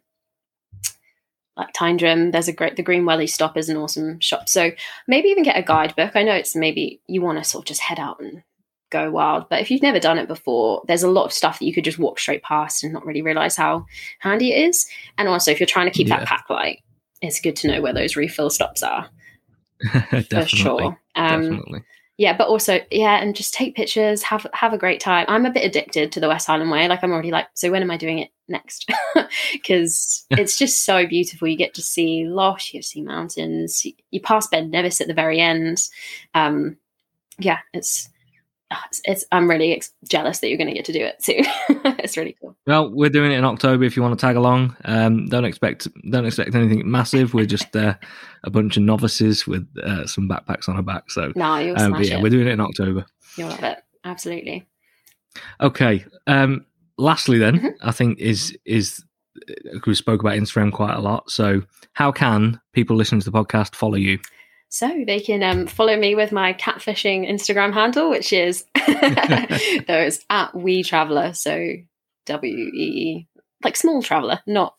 [1.56, 4.48] like Tyndrum, there's a great the Green Welly stop is an awesome shop.
[4.48, 4.72] So
[5.06, 6.16] maybe even get a guidebook.
[6.16, 8.42] I know it's maybe you want to sort of just head out and
[8.92, 11.64] go wild, but if you've never done it before, there's a lot of stuff that
[11.64, 13.84] you could just walk straight past and not really realize how
[14.20, 14.86] handy it is.
[15.18, 16.18] And also, if you're trying to keep Yeah.
[16.20, 16.82] that pack light,
[17.22, 19.08] it's good to know where those refill stops are
[19.82, 20.40] definitely.
[20.42, 21.00] for sure.
[21.16, 21.80] Um, definitely.
[22.18, 25.24] yeah, but also yeah, and just take pictures, have have a great time.
[25.28, 26.86] I'm a bit addicted to the West Highland Way.
[26.88, 28.88] Like I'm already like, so when am I doing it next?
[29.52, 31.48] Because it's just so beautiful.
[31.48, 33.84] You get to see lochs, you get to see mountains.
[33.84, 35.88] You, you pass Ben Nevis at the very end.
[36.34, 36.76] Um,
[37.38, 38.08] yeah, it's.
[38.72, 39.24] Ah, It's, it's.
[39.32, 41.40] I'm really ex- jealous that you're going to get to do it too.
[42.02, 42.56] it's really cool.
[42.66, 43.84] Well, we're doing it in October.
[43.84, 47.34] If you want to tag along, um, don't expect don't expect anything massive.
[47.34, 47.94] We're just uh,
[48.44, 51.10] a bunch of novices with uh, some backpacks on our back.
[51.10, 52.22] So, No, you'll um, smash yeah, it.
[52.22, 53.04] we're doing it in October.
[53.36, 53.78] You'll love it.
[54.04, 54.66] Absolutely.
[55.60, 56.04] Okay.
[56.26, 56.66] Um,
[56.98, 57.74] lastly, then, Mhm.
[57.82, 59.02] I think is is
[59.48, 61.30] uh, we spoke about Instagram quite a lot.
[61.30, 61.62] So,
[61.94, 64.18] how can people listening to the podcast follow you?
[64.72, 68.64] So they can um, follow me with my catfishing Instagram handle, which is
[69.86, 71.34] those at Wee Traveler.
[71.34, 71.74] So
[72.24, 73.28] W E E,
[73.62, 74.74] like small traveler, not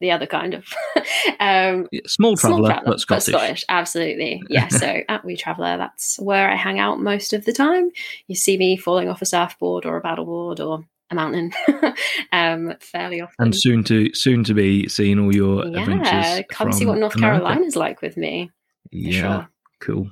[0.00, 0.64] the other kind of.
[1.40, 3.64] um, Yeah, Small traveller, but Scottish.
[3.68, 4.44] absolutely.
[4.48, 4.68] Yeah.
[4.68, 7.90] So at Wee Traveler, that's where I hang out most of the time.
[8.28, 11.50] You see me falling off a surfboard or a paddleboard or a mountain
[12.32, 13.34] um, fairly often.
[13.40, 16.44] And soon to soon to be seeing all your yeah, adventures.
[16.48, 17.40] come see what North America.
[17.44, 18.52] Carolina's like with me.
[18.92, 19.48] For Yeah, sure.
[19.80, 20.10] cool.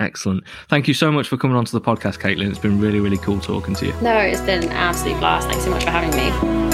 [0.00, 0.44] Excellent.
[0.68, 2.50] Thank you so much for coming onto the podcast, Caitlin.
[2.50, 3.94] It's been really, really cool talking to you.
[4.02, 5.48] No, it's been an absolute blast.
[5.48, 6.66] Thanks so much for having me.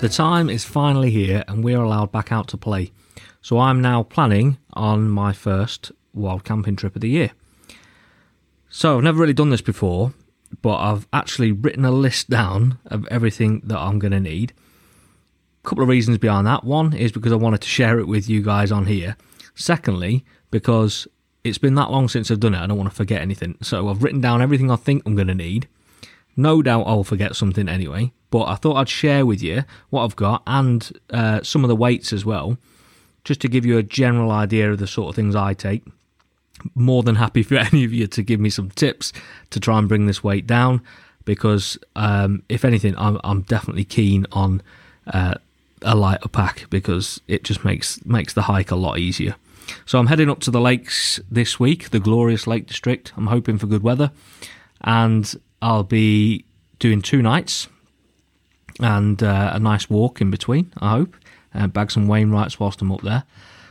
[0.00, 2.92] The time is finally here and we're allowed back out to play.
[3.42, 7.32] So I'm now planning on my first wild camping trip of the year.
[8.68, 10.12] So I've never really done this before,
[10.62, 14.52] but I've actually written a list down of everything that I'm going to need.
[15.64, 16.64] A couple of reasons behind that.
[16.64, 19.16] One is because I wanted to share it with you guys on here.
[19.54, 21.06] Secondly, because
[21.44, 23.56] it's been that long since I've done it, I don't want to forget anything.
[23.62, 25.68] So I've written down everything I think I'm going to need.
[26.36, 30.16] No doubt I'll forget something anyway, but I thought I'd share with you what I've
[30.16, 32.56] got and uh, some of the weights as well,
[33.24, 35.82] just to give you a general idea of the sort of things I take.
[36.74, 39.12] More than happy for any of you to give me some tips
[39.50, 40.82] to try and bring this weight down,
[41.24, 44.62] because um, if anything, I'm, I'm definitely keen on
[45.06, 45.34] uh,
[45.82, 49.36] a lighter pack because it just makes makes the hike a lot easier.
[49.84, 53.12] So I'm heading up to the lakes this week, the glorious Lake District.
[53.16, 54.10] I'm hoping for good weather,
[54.80, 56.44] and I'll be
[56.78, 57.68] doing two nights
[58.80, 60.72] and uh, a nice walk in between.
[60.78, 61.16] I hope,
[61.54, 63.24] uh, bag some Wainwrights whilst I'm up there.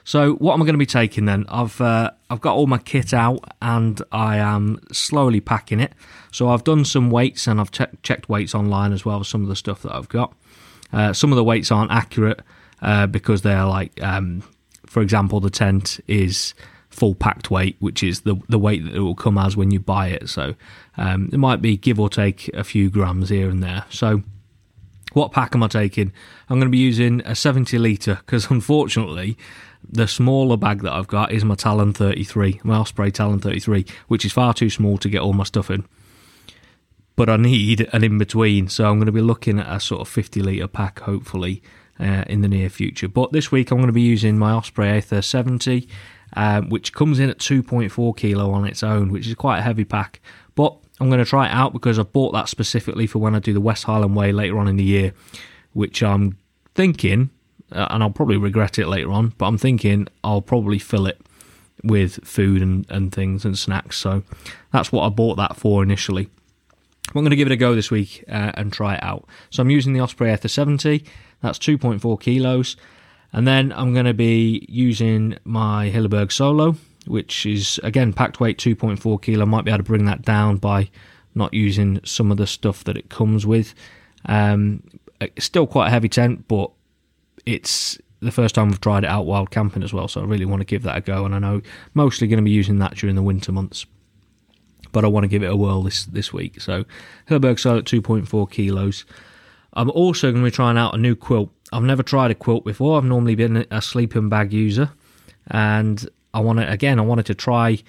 [0.08, 1.44] So what am I going to be taking then?
[1.50, 5.92] I've uh, I've got all my kit out and I am slowly packing it.
[6.32, 9.26] So I've done some weights and I've che- checked weights online as well.
[9.26, 10.34] Some of the stuff that I've got.
[10.94, 12.40] Uh, some of the weights aren't accurate
[12.82, 14.44] uh, because they're like, um,
[14.86, 16.54] for example, the tent is
[16.90, 19.82] full packed weight, which is the the weight that it will come as when you
[19.82, 20.30] buy it.
[20.30, 20.56] So
[20.96, 23.84] um, it might be give or take a few grams here and there.
[23.90, 24.24] So
[25.12, 26.14] what pack am I taking?
[26.50, 29.38] I'm going to be using a 70 litre because unfortunately
[29.90, 34.26] the smaller bag that I've got is my Talon 33, my Osprey Talon 33, which
[34.26, 35.86] is far too small to get all my stuff in.
[37.16, 40.02] But I need an in between, so I'm going to be looking at a sort
[40.02, 41.64] of 50 litre pack hopefully
[42.00, 43.08] uh, in the near future.
[43.08, 45.88] But this week I'm going to be using my Osprey Aether 70,
[46.36, 49.86] um, which comes in at 2.4 kilo on its own, which is quite a heavy
[49.86, 50.22] pack.
[50.54, 53.40] But I'm going to try it out because I bought that specifically for when I
[53.40, 55.14] do the West Highland Way later on in the year,
[55.74, 56.38] which I'm
[56.76, 57.30] thinking,
[57.72, 61.20] and I'll probably regret it later on, but I'm thinking I'll probably fill it
[61.84, 63.98] with food and, and things and snacks.
[63.98, 64.24] So
[64.72, 66.30] that's what I bought that for initially.
[67.10, 69.26] I'm going to give it a go this week uh, and try it out.
[69.50, 71.06] So I'm using the Osprey Aether 70.
[71.42, 72.76] That's 2.4 kilos.
[73.32, 78.58] And then I'm going to be using my Hilleberg Soulo, which is again packed weight
[78.58, 79.46] 2.4 kilo.
[79.46, 80.90] Might be able to bring that down by
[81.36, 83.74] not using some of the stuff that it comes with.
[84.26, 84.84] Um,
[85.22, 86.72] it's still quite a heavy tent, but
[87.48, 90.08] it's the first time I've tried it out while camping as well.
[90.08, 91.26] So I really want to give that a go.
[91.26, 91.62] And I know
[91.94, 93.86] mostly going to be using that during the winter months
[94.92, 96.62] but I want to give it a whirl this this week.
[96.62, 96.84] So
[97.30, 99.06] Hilleberg Soulo at 2.4 kilos.
[99.74, 101.52] I'm also going to be trying out a new quilt.
[101.72, 102.98] I've never tried a quilt before.
[102.98, 104.90] I've normally been a sleeping bag user,
[105.48, 107.00] and I want to again.
[107.00, 107.80] I wanted to try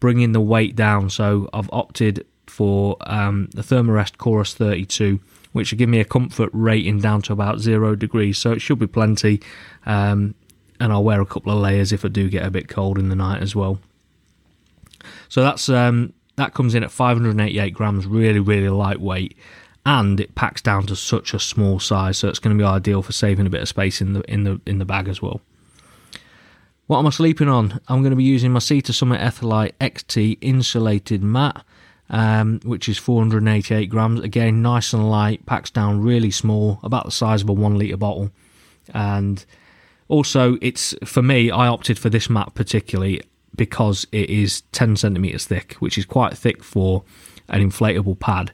[0.00, 5.20] bringing the weight down, so I've opted for um, the Thermarest Corus 32,
[5.58, 8.38] which will give me a comfort rating down to about zero degrees.
[8.38, 9.42] So it should be plenty,
[9.84, 10.34] um,
[10.80, 13.10] and I'll wear a couple of layers if I do get a bit cold in
[13.10, 13.78] the night as well.
[15.28, 19.36] So that's um, that comes in at 588 grams, really really lightweight
[19.88, 23.00] and it packs down to such a small size, so it's going to be ideal
[23.00, 25.40] for saving a bit of space in the in the in the bag as well.
[26.88, 27.80] What am I sleeping on?
[27.88, 31.64] I'm going to be using my to Summit Etherlite XT insulated mat,
[32.10, 34.20] um, which is 488 grams.
[34.20, 37.96] Again, nice and light, packs down really small, about the size of a one litre
[37.96, 38.30] bottle.
[38.94, 39.44] And
[40.08, 43.22] also, it's for me, I opted for this mat particularly
[43.56, 47.02] because it is 10 centimeters thick, which is quite thick for
[47.48, 48.52] an inflatable pad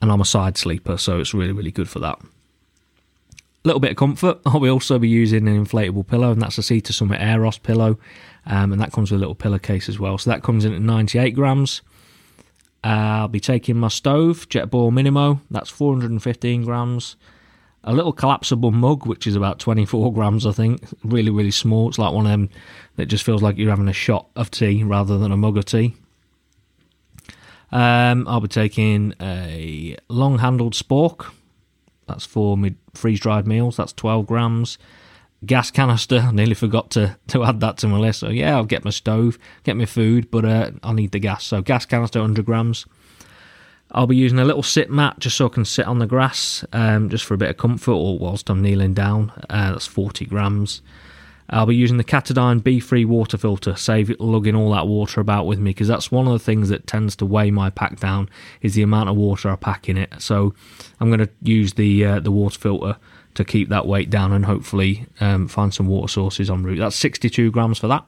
[0.00, 2.18] and I'm a side sleeper, so it's really, really good for that.
[2.20, 4.38] A little bit of comfort.
[4.46, 7.98] I'll be also be using an inflatable pillow, and that's a Sea Summit Aeros pillow,
[8.46, 10.18] um, and that comes with a little pillowcase as well.
[10.18, 11.82] So that comes in at 98 grams.
[12.84, 17.16] Uh, I'll be taking my stove, Jetboil Minimo, that's 415 grams.
[17.84, 20.82] A little collapsible mug, which is about 24 grams, I think.
[21.04, 21.88] Really, really small.
[21.88, 22.50] It's like one of them
[22.96, 25.64] that just feels like you're having a shot of tea rather than a mug of
[25.64, 25.94] tea.
[27.70, 31.32] Um, I'll be taking a long handled spork.
[32.06, 33.76] That's for my freeze dried meals.
[33.76, 34.78] That's 12 grams.
[35.46, 36.18] Gas canister.
[36.18, 38.20] I nearly forgot to, to add that to my list.
[38.20, 41.44] So, yeah, I'll get my stove, get my food, but uh, i need the gas.
[41.44, 42.86] So, gas canister, 100 grams.
[43.92, 46.64] I'll be using a little sit mat just so I can sit on the grass,
[46.72, 49.32] um, just for a bit of comfort or whilst I'm kneeling down.
[49.48, 50.82] Uh, that's 40 grams.
[51.50, 55.58] I'll be using the Katadyn BeFree water filter, save lugging all that water about with
[55.58, 58.28] me because that's one of the things that tends to weigh my pack down
[58.60, 60.12] is the amount of water I pack in it.
[60.18, 60.54] So
[61.00, 62.96] I'm going to use the uh, the water filter
[63.38, 66.80] to keep that weight down and hopefully um, find some water sources en route.
[66.80, 68.04] That's 62 grams for that.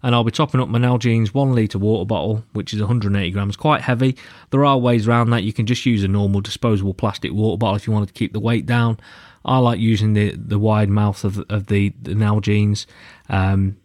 [0.00, 3.56] And I'll be topping up my Nalgene's one litre water bottle, which is 180 grams,
[3.56, 4.16] quite heavy.
[4.50, 5.42] There are ways around that.
[5.42, 8.32] You can just use a normal disposable plastic water bottle if you wanted to keep
[8.32, 9.00] the weight down.
[9.44, 12.86] I like using the the wide mouth of of the, the Nalgene's.
[13.28, 13.76] Um,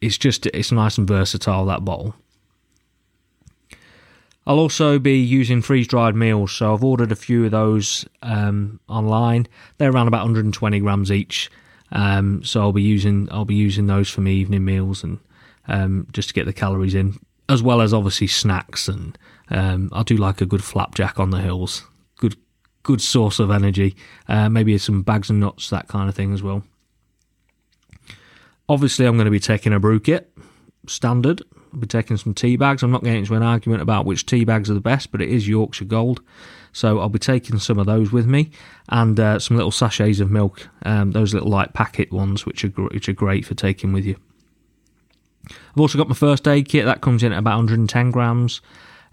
[0.00, 2.14] it's just it's nice and versatile that bottle.
[4.46, 8.80] I'll also be using freeze dried meals, so I've ordered a few of those um,
[8.88, 9.46] online.
[9.78, 11.50] They're around about 120 grams each,
[11.92, 15.20] um, so I'll be using I'll be using those for my evening meals and
[15.68, 17.18] um, just to get the calories in,
[17.48, 19.16] as well as obviously snacks and
[19.50, 21.84] um, I do like a good flapjack on the hills
[22.22, 22.36] good
[22.82, 23.94] good source of energy.
[24.28, 26.62] Uh, maybe some bags and nuts, that kind of thing as well.
[28.68, 30.32] Obviously, I'm going to be taking a brew kit,
[30.86, 31.42] standard.
[31.72, 32.82] I'll be taking some tea bags.
[32.82, 35.30] I'm not getting into an argument about which tea bags are the best, but it
[35.30, 36.20] is Yorkshire Gold.
[36.72, 38.50] So I'll be taking some of those with me
[38.88, 42.68] and uh, some little sachets of milk, um, those little like packet ones, which are,
[42.68, 44.16] which are great for taking with you.
[45.48, 48.60] I've also got my first aid kit that comes in at about 110 grams.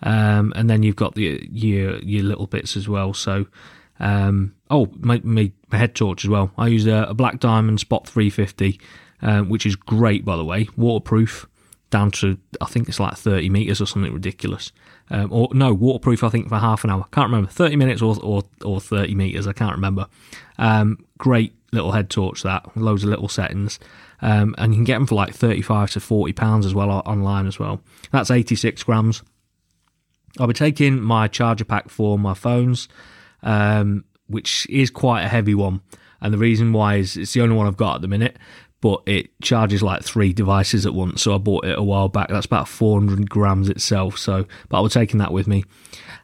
[0.02, 3.14] Um, and then you've got the your your little bits as well.
[3.14, 3.48] So,
[4.00, 6.52] um, oh, my, my, my head torch as well.
[6.58, 8.80] I use a, a Black Diamond Spot 350,
[9.22, 11.49] um, which is great by the way, waterproof
[11.90, 14.72] down to I think it's like 30 meters or something ridiculous.
[15.10, 17.06] Um, or no, waterproof I think for half an hour.
[17.12, 19.48] Can't remember 30 minutes or or, or 30 meters.
[19.48, 20.08] I can't remember.
[20.58, 23.80] Um, great little head torch that loads of little settings.
[24.22, 27.48] Um, and you can get them for like 35 to 40 pounds as well online
[27.48, 27.82] as well.
[28.12, 29.24] That's 86 grams.
[30.40, 32.88] I'll be taking my charger pack for my phones,
[33.44, 35.82] um, which is quite a heavy one.
[36.22, 38.38] And the reason why is it's the only one I've got at the minute,
[38.82, 41.22] but it charges like three devices at once.
[41.22, 42.30] So I bought it a while back.
[42.30, 44.18] That's about 400 grams itself.
[44.18, 45.66] So, but I was taking that with me.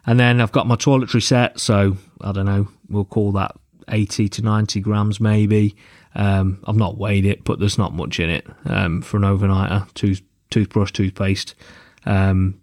[0.06, 1.60] And then I've got my toiletry set.
[1.60, 3.56] So I don't know, we'll call that
[3.88, 5.76] 80 to 90 grams maybe.
[6.14, 9.92] Um, I've not weighed it, but there's not much in it um, for an overnighter.
[9.92, 11.54] Tooth, toothbrush, toothpaste.
[12.06, 12.60] Um,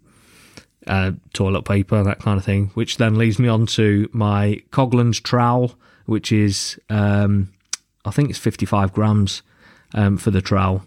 [0.86, 5.18] uh, toilet paper, that kind of thing, which then leads me on to my Coghlan's
[5.18, 7.52] trowel, which is, um,
[8.04, 9.42] I think it's 55 grams
[9.94, 10.84] um, for the trowel.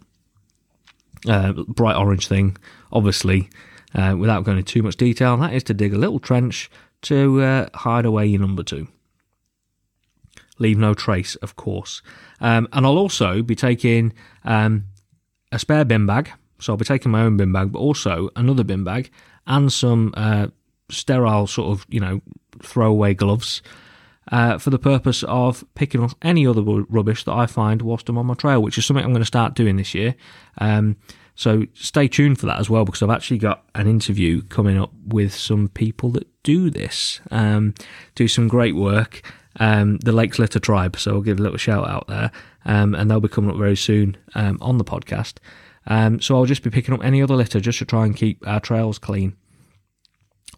[1.27, 2.55] Uh, bright orange thing,
[2.91, 3.49] obviously,
[3.95, 6.69] uh, without going into too much detail, that is to dig a little trench
[7.01, 8.87] to uh, hide away your number two.
[10.59, 12.01] Leave no trace, of course.
[12.39, 14.85] Um, and I'll also be taking um,
[15.51, 16.31] a spare bin bag.
[16.59, 19.11] So I'll be taking my own bin bag, but also another bin bag
[19.45, 20.47] and some uh,
[20.89, 22.21] sterile sort of, you know,
[22.61, 23.61] throwaway gloves
[24.31, 28.17] uh, for the purpose of picking up any other rubbish that I find whilst I'm
[28.17, 30.15] on my trail, which is something I'm going to start doing this year.
[30.57, 30.97] Um,
[31.35, 34.91] so stay tuned for that as well, because I've actually got an interview coming up
[35.05, 37.73] with some people that do this, um,
[38.15, 39.21] do some great work.
[39.59, 40.97] um, the Lakes Litter Tribe.
[40.97, 42.31] So I'll give a little shout out there,
[42.65, 45.35] um, and they'll be coming up very soon um, on the podcast.
[45.87, 48.45] Um, so I'll just be picking up any other litter just to try and keep
[48.47, 49.35] our trails clean.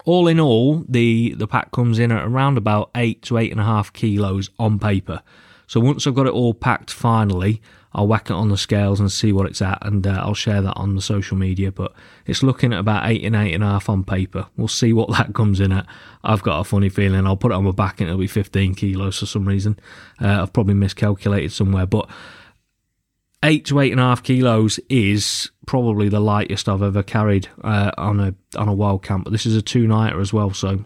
[0.06, 3.60] All in all, the the pack comes in at around about eight to eight and
[3.60, 5.22] a half kilos on paper.
[5.68, 7.62] So once I've got it all packed finally,
[7.94, 10.62] I'll whack it on the scales and see what it's at, and uh, I'll share
[10.62, 11.72] that on the social media.
[11.72, 11.94] But
[12.26, 14.48] it's looking at about eight and eight and a half on paper.
[14.58, 15.86] We'll see what that comes in at.
[16.24, 18.76] I've got a funny feeling I'll put it on my back and it'll be 15
[18.76, 19.80] kilos for some reason.
[20.22, 22.10] Uh, I've probably miscalculated somewhere, but
[23.44, 27.92] eight to eight and a half kilos is probably the lightest I've ever carried uh,
[27.98, 29.26] on a on a wild camp.
[29.26, 30.84] But this is a two nighter as well, so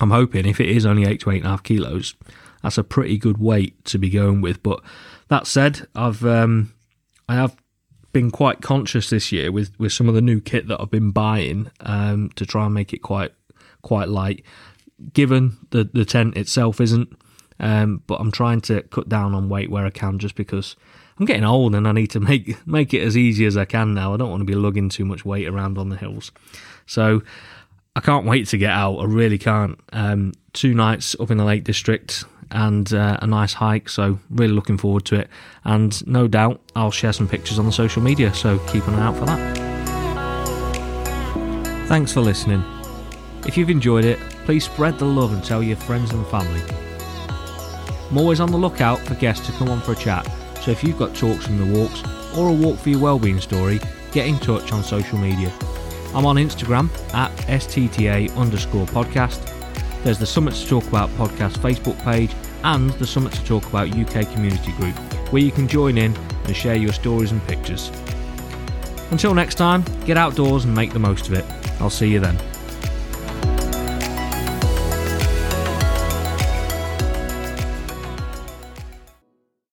[0.00, 2.14] I'm hoping if it is only eight to eight and a half kilos,
[2.62, 4.62] that's a pretty good weight to be going with.
[4.62, 4.80] But
[5.28, 6.74] that said, I've um,
[7.28, 7.56] I have
[8.12, 11.10] been quite conscious this year with, with some of the new kit that I've been
[11.10, 13.32] buying um, to try and make it quite
[13.82, 14.44] quite light.
[15.12, 17.10] Given the the tent itself isn't,
[17.60, 20.76] um, but I'm trying to cut down on weight where I can, just because
[21.18, 23.94] I'm getting old and I need to make make it as easy as I can
[23.94, 24.14] now.
[24.14, 26.32] I don't want to be lugging too much weight around on the hills,
[26.86, 27.22] so
[27.96, 28.96] I can't wait to get out.
[28.96, 29.78] I really can't.
[29.92, 33.88] Um, two nights up in the Lake District and uh, a nice hike.
[33.88, 35.28] So, really looking forward to it.
[35.64, 38.32] And no doubt I'll share some pictures on the social media.
[38.34, 39.56] So, keep an eye out for that.
[41.88, 42.64] Thanks for listening.
[43.46, 46.62] If you've enjoyed it, please spread the love and tell your friends and family.
[48.10, 50.26] I'm always on the lookout for guests to come on for a chat.
[50.64, 52.02] So, if you've got talks from the walks
[52.36, 53.80] or a walk for your wellbeing story,
[54.12, 55.52] get in touch on social media.
[56.14, 59.50] I'm on Instagram at STTA underscore podcast
[60.04, 62.30] there's the Summit to Talk About podcast Facebook page
[62.62, 64.94] and the Summit to Talk About UK community group,
[65.32, 67.90] where you can join in and share your stories and pictures.
[69.10, 71.46] Until next time, get outdoors and make the most of it.
[71.80, 72.38] I'll see you then.